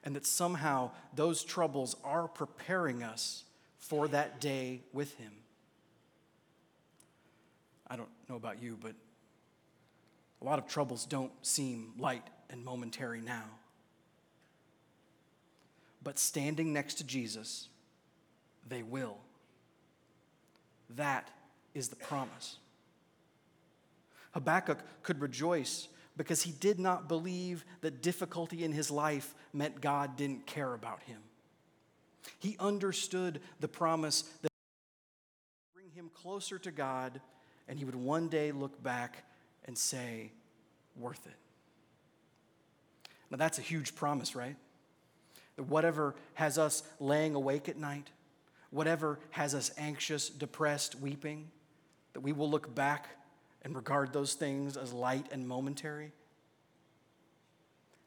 And 0.04 0.16
that 0.16 0.26
somehow 0.26 0.92
those 1.16 1.44
troubles 1.44 1.96
are 2.04 2.28
preparing 2.28 3.04
us 3.04 3.44
for 3.78 4.08
that 4.08 4.42
day 4.42 4.82
with 4.94 5.16
Him. 5.18 5.32
I 7.92 7.98
don't 7.98 8.10
know 8.30 8.38
about 8.38 8.64
you, 8.64 8.78
but 8.82 8.94
a 10.42 10.46
lot 10.46 10.60
of 10.60 10.66
troubles 10.66 11.06
don't 11.06 11.34
seem 11.46 11.92
light 12.00 12.26
and 12.50 12.64
momentary 12.64 13.20
now. 13.20 13.44
But 16.02 16.18
standing 16.18 16.72
next 16.72 16.96
to 16.96 17.04
Jesus, 17.04 17.68
they 18.68 18.82
will. 18.82 19.18
That 20.96 21.30
is 21.74 21.90
the 21.90 21.98
promise. 21.98 22.56
Habakkuk 24.32 24.80
could 25.04 25.20
rejoice 25.20 25.90
because 26.16 26.42
he 26.42 26.54
did 26.54 26.80
not 26.80 27.10
believe 27.10 27.66
that 27.82 28.02
difficulty 28.02 28.64
in 28.64 28.72
his 28.72 28.90
life 28.90 29.36
meant 29.52 29.82
God 29.82 30.16
didn't 30.16 30.46
care 30.46 30.74
about 30.74 31.04
him. 31.04 31.20
He 32.40 32.56
understood 32.58 33.42
the 33.60 33.68
promise 33.68 34.22
that 34.44 34.52
bring 35.74 35.90
him 35.94 36.10
closer 36.14 36.58
to 36.60 36.72
God 36.72 37.20
and 37.68 37.80
he 37.80 37.86
would 37.86 37.96
one 37.96 38.28
day 38.28 38.52
look 38.52 38.82
back 38.84 39.24
and 39.66 39.78
say, 39.78 40.32
worth 40.96 41.26
it. 41.26 41.36
Now, 43.30 43.38
that's 43.38 43.60
a 43.60 43.62
huge 43.62 43.96
promise, 43.96 44.36
right? 44.36 44.58
That 45.56 45.64
whatever 45.64 46.16
has 46.34 46.58
us 46.58 46.84
laying 47.00 47.34
awake 47.36 47.70
at 47.70 47.78
night, 47.78 48.10
whatever 48.72 49.20
has 49.32 49.56
us 49.56 49.72
anxious, 49.78 50.30
depressed, 50.30 50.96
weeping, 50.96 51.50
that 52.14 52.22
we 52.22 52.34
will 52.34 52.50
look 52.50 52.74
back 52.76 53.10
and 53.64 53.76
regard 53.76 54.12
those 54.12 54.34
things 54.34 54.76
as 54.76 54.92
light 54.92 55.28
and 55.32 55.48
momentary? 55.48 56.12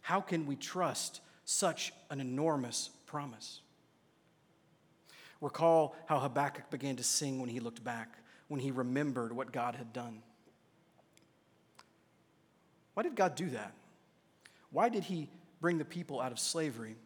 How 0.03 0.21
can 0.21 0.47
we 0.47 0.57
trust 0.57 1.21
such 1.47 1.93
an 2.11 2.21
enormous 2.21 2.91
promise? 3.07 3.61
Recall 5.41 5.95
how 6.07 6.19
Habakkuk 6.19 6.71
began 6.71 6.97
to 6.97 7.05
sing 7.05 7.41
when 7.41 7.49
he 7.49 7.61
looked 7.61 7.83
back, 7.83 8.19
when 8.49 8.61
he 8.61 8.71
remembered 8.71 9.33
what 9.33 9.53
God 9.53 9.75
had 9.75 9.93
done. 9.93 10.23
Why 12.95 13.03
did 13.03 13.17
God 13.17 13.35
do 13.35 13.51
that? 13.51 13.73
Why 14.71 14.89
did 14.89 15.05
he 15.05 15.29
bring 15.61 15.79
the 15.79 15.85
people 15.85 16.21
out 16.21 16.33
of 16.33 16.39
slavery? 16.39 16.97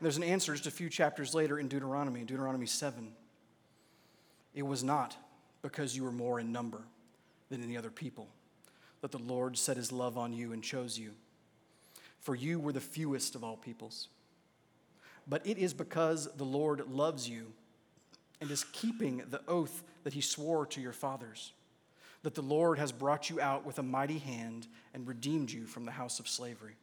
there's 0.00 0.16
an 0.18 0.22
answer 0.22 0.52
just 0.52 0.66
a 0.66 0.70
few 0.70 0.90
chapters 0.90 1.34
later 1.34 1.58
in 1.58 1.66
Deuteronomy, 1.66 2.24
Deuteronomy 2.24 2.66
7. 2.66 3.12
It 4.54 4.62
was 4.62 4.84
not 4.84 5.16
because 5.62 5.96
you 5.96 6.04
were 6.04 6.12
more 6.12 6.38
in 6.38 6.52
number 6.52 6.82
than 7.48 7.62
any 7.62 7.76
other 7.76 7.90
people 7.90 8.28
that 9.00 9.12
the 9.12 9.18
Lord 9.18 9.56
set 9.56 9.76
his 9.76 9.92
love 9.92 10.18
on 10.18 10.32
you 10.32 10.52
and 10.52 10.62
chose 10.62 10.98
you. 10.98 11.12
For 12.20 12.34
you 12.34 12.58
were 12.58 12.72
the 12.72 12.80
fewest 12.80 13.34
of 13.34 13.44
all 13.44 13.56
peoples. 13.56 14.08
But 15.26 15.46
it 15.46 15.58
is 15.58 15.72
because 15.72 16.28
the 16.36 16.44
Lord 16.44 16.88
loves 16.90 17.28
you 17.28 17.52
and 18.40 18.50
is 18.50 18.64
keeping 18.72 19.22
the 19.30 19.40
oath 19.48 19.82
that 20.04 20.12
he 20.12 20.20
swore 20.20 20.66
to 20.66 20.80
your 20.80 20.92
fathers 20.92 21.52
that 22.24 22.34
the 22.34 22.42
Lord 22.42 22.78
has 22.78 22.90
brought 22.90 23.28
you 23.28 23.38
out 23.38 23.66
with 23.66 23.78
a 23.78 23.82
mighty 23.82 24.18
hand 24.18 24.66
and 24.94 25.06
redeemed 25.06 25.52
you 25.52 25.66
from 25.66 25.84
the 25.84 25.92
house 25.92 26.18
of 26.18 26.26
slavery, 26.26 26.74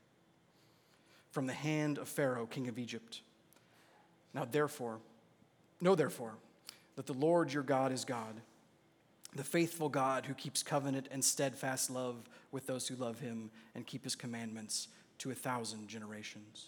from 1.31 1.47
the 1.47 1.53
hand 1.53 1.97
of 1.97 2.07
Pharaoh, 2.07 2.45
king 2.45 2.67
of 2.67 2.77
Egypt. 2.77 3.21
Now, 4.35 4.45
therefore, 4.45 4.99
know 5.81 5.95
therefore 5.95 6.35
that 6.95 7.07
the 7.07 7.13
Lord 7.13 7.51
your 7.51 7.63
God 7.63 7.91
is 7.91 8.05
God, 8.05 8.39
the 9.35 9.43
faithful 9.43 9.89
God 9.89 10.27
who 10.27 10.35
keeps 10.35 10.61
covenant 10.61 11.07
and 11.09 11.25
steadfast 11.25 11.89
love 11.89 12.17
with 12.51 12.67
those 12.67 12.87
who 12.87 12.95
love 12.95 13.19
him 13.19 13.49
and 13.73 13.87
keep 13.87 14.03
his 14.03 14.15
commandments 14.15 14.89
to 15.17 15.31
a 15.31 15.35
thousand 15.35 15.87
generations. 15.87 16.67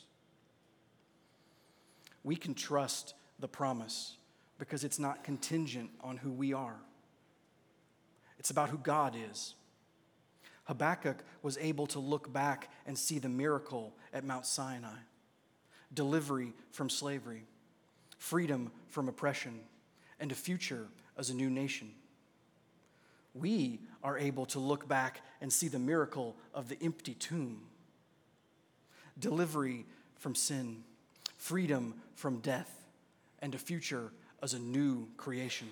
We 2.24 2.36
can 2.36 2.56
trust 2.56 3.14
the 3.38 3.48
promise 3.48 4.16
because 4.64 4.86
it's 4.86 4.98
not 4.98 5.26
contingent 5.26 5.90
on 6.00 6.16
who 6.16 6.32
we 6.32 6.54
are. 6.54 6.78
It's 8.40 8.50
about 8.50 8.70
who 8.70 8.78
God 8.78 9.14
is. 9.14 9.56
Habakkuk 10.64 11.22
was 11.42 11.58
able 11.58 11.86
to 11.88 12.00
look 12.00 12.32
back 12.32 12.70
and 12.88 12.98
see 12.98 13.20
the 13.20 13.28
miracle 13.28 13.94
at 14.14 14.24
Mount 14.24 14.46
Sinai 14.46 14.96
delivery 15.94 16.54
from 16.72 16.90
slavery, 16.90 17.44
freedom 18.18 18.72
from 18.88 19.10
oppression, 19.10 19.60
and 20.20 20.32
a 20.32 20.36
future 20.36 20.88
as 21.18 21.30
a 21.30 21.36
new 21.36 21.50
nation. 21.50 21.92
We 23.34 23.82
are 24.02 24.18
able 24.18 24.46
to 24.48 24.60
look 24.60 24.88
back 24.88 25.22
and 25.42 25.52
see 25.52 25.68
the 25.68 25.78
miracle 25.78 26.38
of 26.54 26.70
the 26.70 26.82
empty 26.82 27.16
tomb, 27.16 27.64
delivery 29.20 29.86
from 30.16 30.34
sin, 30.34 30.86
freedom 31.38 31.96
from 32.16 32.40
death, 32.40 32.74
and 33.40 33.54
a 33.54 33.60
future 33.60 34.14
as 34.44 34.54
a 34.54 34.60
new 34.60 35.08
creation. 35.16 35.70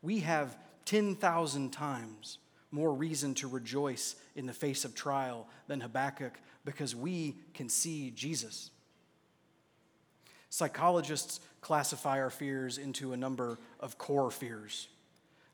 We 0.00 0.20
have 0.20 0.56
10,000 0.84 1.70
times 1.70 2.38
more 2.70 2.92
reason 2.94 3.34
to 3.34 3.48
rejoice 3.48 4.14
in 4.36 4.46
the 4.46 4.52
face 4.52 4.84
of 4.84 4.94
trial 4.94 5.48
than 5.66 5.80
Habakkuk 5.80 6.38
because 6.64 6.94
we 6.94 7.34
can 7.54 7.68
see 7.68 8.12
Jesus. 8.14 8.70
Psychologists 10.48 11.40
classify 11.60 12.20
our 12.20 12.30
fears 12.30 12.78
into 12.78 13.12
a 13.12 13.16
number 13.16 13.58
of 13.80 13.98
core 13.98 14.30
fears. 14.30 14.88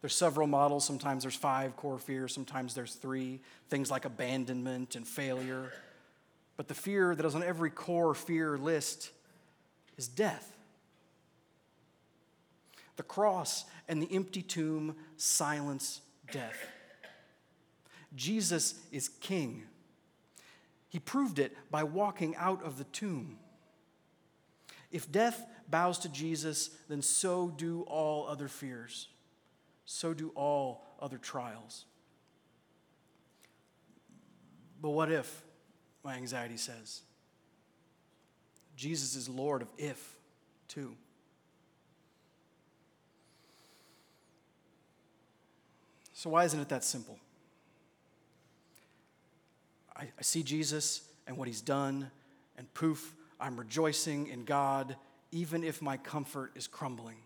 There's 0.02 0.14
several 0.14 0.46
models. 0.46 0.84
Sometimes 0.84 1.22
there's 1.22 1.34
five 1.34 1.76
core 1.76 1.98
fears, 1.98 2.34
sometimes 2.34 2.74
there's 2.74 2.94
three. 2.94 3.40
Things 3.70 3.90
like 3.90 4.04
abandonment 4.04 4.96
and 4.96 5.08
failure. 5.08 5.72
But 6.58 6.68
the 6.68 6.74
fear 6.74 7.14
that 7.14 7.24
is 7.24 7.34
on 7.34 7.42
every 7.42 7.70
core 7.70 8.14
fear 8.14 8.58
list 8.58 9.10
is 9.96 10.06
death. 10.06 10.53
The 12.96 13.02
cross 13.02 13.64
and 13.88 14.02
the 14.02 14.12
empty 14.14 14.42
tomb 14.42 14.96
silence 15.16 16.00
death. 16.32 16.56
Jesus 18.14 18.74
is 18.92 19.08
king. 19.08 19.64
He 20.88 20.98
proved 21.00 21.38
it 21.38 21.56
by 21.70 21.82
walking 21.82 22.36
out 22.36 22.62
of 22.62 22.78
the 22.78 22.84
tomb. 22.84 23.38
If 24.92 25.10
death 25.10 25.44
bows 25.68 25.98
to 26.00 26.08
Jesus, 26.08 26.70
then 26.88 27.02
so 27.02 27.52
do 27.56 27.82
all 27.82 28.28
other 28.28 28.46
fears. 28.46 29.08
So 29.84 30.14
do 30.14 30.30
all 30.36 30.84
other 31.00 31.18
trials. 31.18 31.84
But 34.80 34.90
what 34.90 35.10
if, 35.10 35.42
my 36.04 36.14
anxiety 36.14 36.56
says? 36.56 37.02
Jesus 38.76 39.16
is 39.16 39.28
Lord 39.28 39.62
of 39.62 39.68
if, 39.78 40.16
too. 40.68 40.96
So, 46.24 46.30
why 46.30 46.44
isn't 46.44 46.58
it 46.58 46.70
that 46.70 46.82
simple? 46.82 47.18
I, 49.94 50.04
I 50.04 50.22
see 50.22 50.42
Jesus 50.42 51.02
and 51.26 51.36
what 51.36 51.48
he's 51.48 51.60
done, 51.60 52.10
and 52.56 52.72
poof, 52.72 53.14
I'm 53.38 53.58
rejoicing 53.58 54.28
in 54.28 54.46
God, 54.46 54.96
even 55.32 55.62
if 55.62 55.82
my 55.82 55.98
comfort 55.98 56.52
is 56.54 56.66
crumbling. 56.66 57.18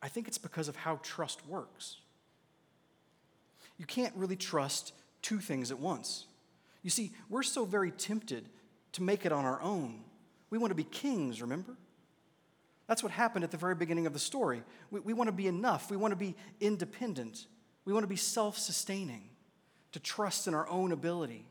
I 0.00 0.08
think 0.08 0.26
it's 0.26 0.38
because 0.38 0.68
of 0.68 0.76
how 0.76 1.00
trust 1.02 1.46
works. 1.46 1.96
You 3.76 3.84
can't 3.84 4.14
really 4.16 4.34
trust 4.34 4.94
two 5.20 5.38
things 5.38 5.70
at 5.70 5.80
once. 5.80 6.24
You 6.82 6.88
see, 6.88 7.12
we're 7.28 7.42
so 7.42 7.66
very 7.66 7.90
tempted 7.90 8.48
to 8.92 9.02
make 9.02 9.26
it 9.26 9.32
on 9.32 9.44
our 9.44 9.60
own. 9.60 10.00
We 10.48 10.56
want 10.56 10.70
to 10.70 10.76
be 10.76 10.84
kings, 10.84 11.42
remember? 11.42 11.76
That's 12.92 13.02
what 13.02 13.12
happened 13.12 13.42
at 13.42 13.50
the 13.50 13.56
very 13.56 13.74
beginning 13.74 14.06
of 14.06 14.12
the 14.12 14.18
story. 14.18 14.62
We, 14.90 15.00
we 15.00 15.12
want 15.14 15.28
to 15.28 15.32
be 15.32 15.46
enough, 15.46 15.90
we 15.90 15.96
want 15.96 16.12
to 16.12 16.16
be 16.16 16.36
independent, 16.60 17.46
we 17.86 17.94
want 17.94 18.04
to 18.04 18.08
be 18.08 18.16
self 18.16 18.58
sustaining 18.58 19.30
to 19.92 19.98
trust 19.98 20.46
in 20.46 20.52
our 20.52 20.68
own 20.68 20.92
ability. 20.92 21.46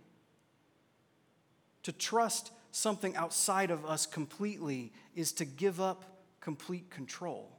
To 1.82 1.92
trust 1.92 2.52
something 2.70 3.16
outside 3.16 3.72
of 3.72 3.88
us 3.88 4.06
completely 4.06 4.94
is 5.16 5.32
to 5.32 5.46
give 5.46 5.82
up 5.82 6.06
complete 6.42 6.92
control. 6.92 7.50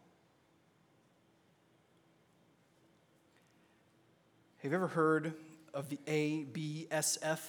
Have 4.58 4.70
you 4.70 4.76
ever 4.76 4.86
heard 4.86 5.34
of 5.74 5.88
the 5.88 5.98
ABSF, 6.06 7.40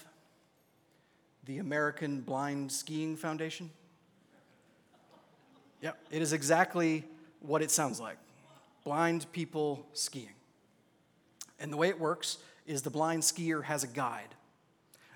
the 1.45 1.59
American 1.59 2.21
Blind 2.21 2.71
Skiing 2.71 3.17
Foundation? 3.17 3.69
Yeah, 5.83 5.91
it 6.09 6.21
is 6.21 6.31
exactly 6.31 7.03
what 7.41 7.61
it 7.61 7.69
sounds 7.69 7.99
like 7.99 8.17
blind 8.85 9.29
people 9.33 9.85
skiing. 9.91 10.33
And 11.59 11.71
the 11.71 11.77
way 11.77 11.89
it 11.89 11.99
works 11.99 12.37
is 12.65 12.81
the 12.81 12.89
blind 12.89 13.23
skier 13.23 13.63
has 13.63 13.83
a 13.83 13.87
guide, 13.87 14.35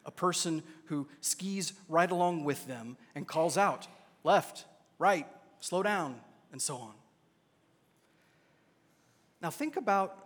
a 0.06 0.12
person 0.12 0.64
who 0.86 1.08
skis 1.22 1.72
right 1.88 2.12
along 2.12 2.44
with 2.44 2.68
them 2.68 2.98
and 3.16 3.26
calls 3.26 3.58
out 3.58 3.88
left, 4.26 4.66
right, 5.00 5.26
slow 5.62 5.84
down, 5.84 6.20
and 6.52 6.62
so 6.62 6.76
on. 6.76 6.94
Now, 9.42 9.50
think 9.50 9.78
about 9.78 10.18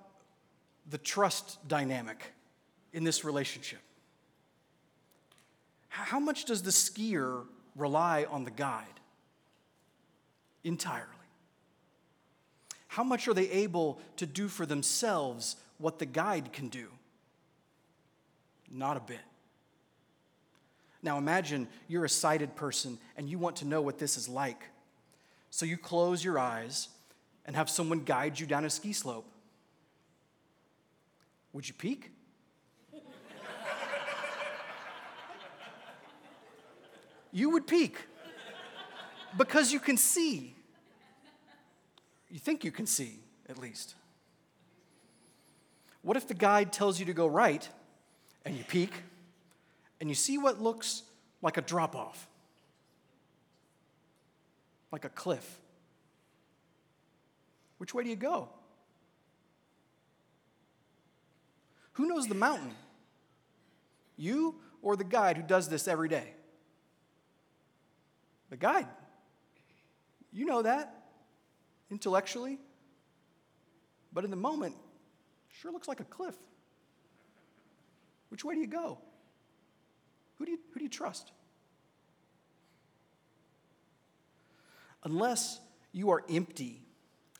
the 0.90 0.98
trust 0.98 1.68
dynamic 1.68 2.34
in 2.94 3.04
this 3.04 3.24
relationship. 3.24 3.82
How 5.90 6.20
much 6.20 6.46
does 6.46 6.64
the 6.64 6.72
skier 6.72 7.44
rely 7.76 8.26
on 8.30 8.44
the 8.44 8.52
guide? 8.52 9.01
Entirely. 10.64 11.08
How 12.88 13.04
much 13.04 13.28
are 13.28 13.34
they 13.34 13.50
able 13.50 14.00
to 14.18 14.26
do 14.26 14.48
for 14.48 14.66
themselves 14.66 15.56
what 15.78 15.98
the 15.98 16.06
guide 16.06 16.52
can 16.52 16.68
do? 16.68 16.88
Not 18.70 18.98
a 18.98 19.00
bit. 19.00 19.22
Now 21.02 21.18
imagine 21.18 21.68
you're 21.88 22.06
a 22.06 22.10
sighted 22.10 22.56
person 22.56 23.00
and 23.18 23.30
you 23.30 23.40
want 23.40 23.56
to 23.58 23.66
know 23.66 23.82
what 23.82 23.98
this 23.98 24.18
is 24.18 24.28
like. 24.28 24.66
So 25.50 25.66
you 25.66 25.78
close 25.78 26.24
your 26.24 26.38
eyes 26.38 26.90
and 27.46 27.56
have 27.56 27.70
someone 27.70 28.02
guide 28.02 28.40
you 28.40 28.46
down 28.46 28.66
a 28.66 28.70
ski 28.70 28.94
slope. 28.94 29.26
Would 31.54 31.68
you 31.68 31.74
peek? 31.74 32.12
you 37.32 37.50
would 37.50 37.68
peek 37.68 37.98
because 39.38 39.72
you 39.72 39.80
can 39.80 39.98
see. 39.98 40.56
You 42.30 42.40
think 42.40 42.64
you 42.64 42.72
can 42.72 42.86
see, 42.86 43.20
at 43.50 43.58
least. 43.58 43.96
What 46.02 46.18
if 46.18 46.28
the 46.28 46.34
guide 46.34 46.72
tells 46.72 47.00
you 47.00 47.06
to 47.08 47.14
go 47.14 47.28
right 47.28 47.68
and 48.46 48.56
you 48.56 48.64
peek 48.64 48.92
and 50.00 50.10
you 50.10 50.16
see 50.16 50.38
what 50.38 50.62
looks 50.62 51.04
like 51.42 51.58
a 51.58 51.62
drop 51.62 51.96
off, 51.96 52.28
like 54.92 55.06
a 55.06 55.10
cliff. 55.10 55.60
Which 57.78 57.94
way 57.94 58.04
do 58.04 58.10
you 58.10 58.16
go? 58.16 58.50
Who 61.94 62.08
knows 62.08 62.28
the 62.28 62.36
mountain? 62.36 62.74
You 64.18 64.56
or 64.82 64.96
the 64.96 65.04
guide 65.04 65.38
who 65.38 65.44
does 65.44 65.68
this 65.68 65.88
every 65.88 66.10
day? 66.10 66.34
The 68.50 68.58
guide. 68.58 68.88
You 70.32 70.46
know 70.46 70.62
that 70.62 70.96
intellectually. 71.90 72.58
But 74.14 74.24
in 74.24 74.32
the 74.32 74.38
moment, 74.38 74.76
sure 75.50 75.72
looks 75.72 75.88
like 75.88 76.00
a 76.00 76.06
cliff. 76.06 76.36
Which 78.30 78.44
way 78.44 78.56
do 78.56 78.62
you 78.62 78.68
go? 78.68 78.98
Who 80.38 80.46
do 80.46 80.52
you, 80.52 80.60
who 80.74 80.80
do 80.80 80.84
you 80.84 80.90
trust? 80.90 81.32
Unless 85.04 85.60
you 85.92 86.12
are 86.12 86.24
empty 86.30 86.82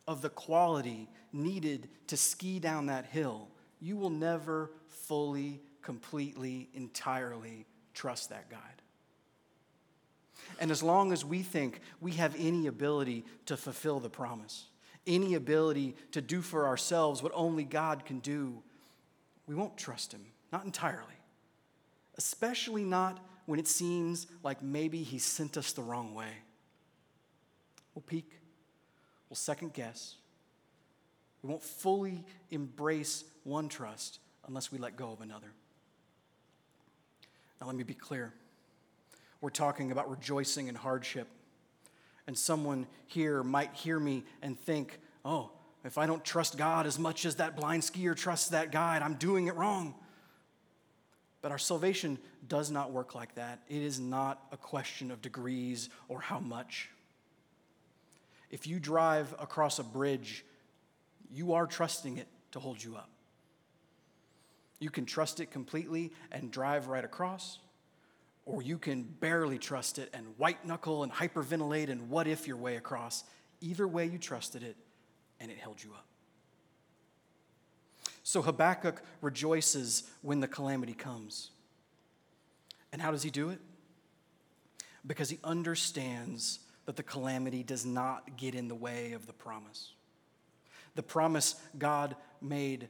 of 0.08 0.22
the 0.22 0.30
quality 0.30 1.08
needed 1.32 1.90
to 2.08 2.18
ski 2.18 2.60
down 2.60 2.88
that 2.88 3.06
hill, 3.06 3.48
you 3.80 3.96
will 3.96 4.10
never 4.10 4.72
fully, 4.88 5.62
completely, 5.82 6.70
entirely 6.74 7.66
trust 7.94 8.30
that 8.30 8.50
guide. 8.50 8.81
And 10.62 10.70
as 10.70 10.84
long 10.84 11.12
as 11.12 11.26
we 11.26 11.42
think 11.42 11.82
we 12.00 12.12
have 12.14 12.36
any 12.38 12.68
ability 12.68 13.26
to 13.48 13.58
fulfill 13.58 14.00
the 14.00 14.12
promise, 14.12 14.68
any 15.08 15.34
ability 15.34 15.96
to 16.12 16.22
do 16.22 16.44
for 16.44 16.68
ourselves 16.68 17.24
what 17.24 17.32
only 17.34 17.64
God 17.64 18.06
can 18.06 18.20
do, 18.20 18.62
we 19.48 19.56
won't 19.56 19.76
trust 19.76 20.14
Him. 20.14 20.22
Not 20.54 20.64
entirely. 20.64 21.16
Especially 22.16 22.84
not 22.84 23.26
when 23.48 23.60
it 23.60 23.68
seems 23.68 24.28
like 24.44 24.62
maybe 24.62 25.02
He 25.02 25.18
sent 25.18 25.58
us 25.58 25.74
the 25.74 25.82
wrong 25.82 26.14
way. 26.14 26.30
We'll 27.96 28.04
peek, 28.04 28.30
we'll 29.30 29.38
second 29.38 29.74
guess. 29.74 30.16
We 31.42 31.50
won't 31.50 31.64
fully 31.64 32.24
embrace 32.52 33.24
one 33.46 33.68
trust 33.68 34.20
unless 34.48 34.72
we 34.72 34.78
let 34.78 34.96
go 34.96 35.12
of 35.12 35.22
another. 35.22 35.54
Now, 37.60 37.66
let 37.66 37.76
me 37.76 37.84
be 37.84 37.96
clear. 37.96 38.32
We're 39.42 39.50
talking 39.50 39.92
about 39.92 40.10
rejoicing 40.10 40.68
in 40.68 40.76
hardship. 40.76 41.28
And 42.28 42.38
someone 42.38 42.88
here 43.08 43.44
might 43.44 43.74
hear 43.74 44.00
me 44.00 44.24
and 44.42 44.58
think, 44.58 45.00
oh, 45.26 45.52
if 45.84 45.98
I 45.98 46.06
don't 46.06 46.24
trust 46.24 46.58
God 46.58 46.86
as 46.86 47.00
much 47.00 47.26
as 47.26 47.36
that 47.36 47.58
blind 47.58 47.82
skier 47.82 48.16
trusts 48.16 48.50
that 48.50 48.72
guide, 48.72 49.02
I'm 49.02 49.16
doing 49.16 49.48
it 49.48 49.56
wrong. 49.56 49.96
But 51.42 51.52
our 51.52 51.58
salvation 51.58 52.20
does 52.48 52.70
not 52.70 52.92
work 52.92 53.16
like 53.16 53.34
that. 53.36 53.60
It 53.68 53.82
is 53.82 54.00
not 54.00 54.40
a 54.52 54.58
question 54.58 55.10
of 55.10 55.22
degrees 55.24 55.90
or 56.08 56.22
how 56.22 56.40
much. 56.40 56.90
If 58.52 58.68
you 58.68 58.80
drive 58.80 59.34
across 59.40 59.80
a 59.80 59.84
bridge, 59.84 60.46
you 61.34 61.54
are 61.54 61.66
trusting 61.66 62.18
it 62.18 62.28
to 62.52 62.60
hold 62.60 62.84
you 62.84 62.96
up. 62.96 63.10
You 64.80 64.90
can 64.90 65.06
trust 65.06 65.40
it 65.40 65.52
completely 65.52 66.12
and 66.32 66.52
drive 66.52 66.88
right 66.88 67.06
across, 67.06 67.60
or 68.46 68.62
you 68.62 68.78
can 68.78 69.04
barely 69.04 69.58
trust 69.58 70.00
it 70.00 70.10
and 70.14 70.26
white 70.38 70.66
knuckle 70.66 71.04
and 71.04 71.12
hyperventilate 71.12 71.90
and 71.90 72.10
what 72.10 72.28
if 72.28 72.48
your 72.48 72.58
way 72.58 72.76
across. 72.76 73.24
Either 73.62 73.88
way, 73.88 74.06
you 74.06 74.18
trusted 74.18 74.64
it 74.64 74.76
and 75.40 75.52
it 75.52 75.58
held 75.58 75.84
you 75.84 75.92
up. 75.92 76.06
So 78.24 78.42
Habakkuk 78.42 79.02
rejoices 79.22 80.04
when 80.22 80.40
the 80.40 80.48
calamity 80.48 80.94
comes. 80.94 81.52
And 82.92 83.02
how 83.02 83.12
does 83.12 83.24
he 83.24 83.30
do 83.30 83.50
it? 83.50 83.60
because 85.06 85.30
he 85.30 85.40
understands 85.44 86.60
that 86.86 86.96
the 86.96 87.04
calamity 87.04 87.64
does 87.64 87.86
not 87.86 88.38
get 88.38 88.56
in 88.56 88.68
the 88.68 88.76
way 88.76 89.14
of 89.14 89.28
the 89.28 89.34
promise. 89.34 89.94
The 90.96 91.04
promise 91.04 91.56
God 91.78 92.16
made 92.42 92.88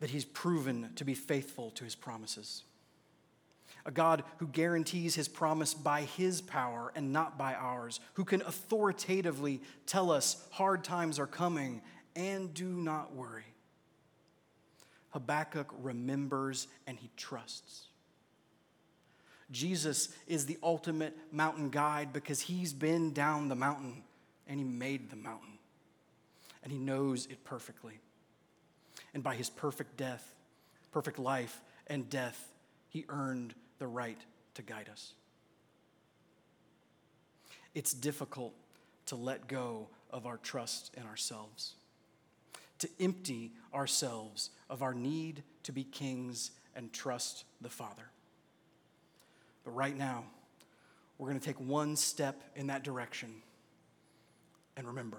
that 0.00 0.10
he's 0.10 0.24
proven 0.24 0.90
to 0.96 1.04
be 1.04 1.14
faithful 1.14 1.70
to 1.72 1.84
his 1.84 1.94
promises. 1.94 2.62
A 3.86 3.92
God 3.92 4.24
who 4.38 4.48
guarantees 4.48 5.14
his 5.14 5.28
promise 5.28 5.72
by 5.72 6.02
his 6.02 6.40
power 6.40 6.92
and 6.96 7.12
not 7.12 7.38
by 7.38 7.54
ours, 7.54 8.00
who 8.14 8.24
can 8.24 8.42
authoritatively 8.42 9.62
tell 9.86 10.10
us 10.10 10.44
hard 10.50 10.82
times 10.82 11.20
are 11.20 11.26
coming 11.26 11.80
and 12.16 12.52
do 12.52 12.66
not 12.68 13.14
worry. 13.14 13.44
Habakkuk 15.10 15.72
remembers 15.80 16.66
and 16.88 16.98
he 16.98 17.10
trusts. 17.16 17.86
Jesus 19.52 20.08
is 20.26 20.46
the 20.46 20.58
ultimate 20.64 21.16
mountain 21.30 21.70
guide 21.70 22.12
because 22.12 22.40
he's 22.40 22.72
been 22.72 23.12
down 23.12 23.48
the 23.48 23.54
mountain 23.54 24.02
and 24.48 24.58
he 24.58 24.64
made 24.64 25.10
the 25.10 25.16
mountain. 25.16 25.58
And 26.64 26.72
he 26.72 26.78
knows 26.78 27.26
it 27.26 27.44
perfectly. 27.44 28.00
And 29.14 29.22
by 29.22 29.36
his 29.36 29.48
perfect 29.48 29.96
death, 29.96 30.34
perfect 30.90 31.20
life 31.20 31.60
and 31.86 32.10
death, 32.10 32.48
he 32.88 33.04
earned 33.08 33.54
the 33.78 33.86
right 33.86 34.18
to 34.54 34.62
guide 34.62 34.88
us. 34.90 35.12
It's 37.74 37.92
difficult 37.92 38.54
to 39.06 39.16
let 39.16 39.48
go 39.48 39.88
of 40.10 40.26
our 40.26 40.38
trust 40.38 40.94
in 40.96 41.02
ourselves, 41.04 41.74
to 42.78 42.88
empty 43.00 43.52
ourselves 43.74 44.50
of 44.70 44.82
our 44.82 44.94
need 44.94 45.42
to 45.64 45.72
be 45.72 45.84
kings 45.84 46.52
and 46.74 46.92
trust 46.92 47.44
the 47.60 47.68
Father. 47.68 48.10
But 49.64 49.72
right 49.72 49.96
now, 49.96 50.24
we're 51.18 51.28
going 51.28 51.40
to 51.40 51.46
take 51.46 51.60
one 51.60 51.96
step 51.96 52.42
in 52.54 52.68
that 52.68 52.82
direction. 52.82 53.42
And 54.76 54.86
remember, 54.86 55.18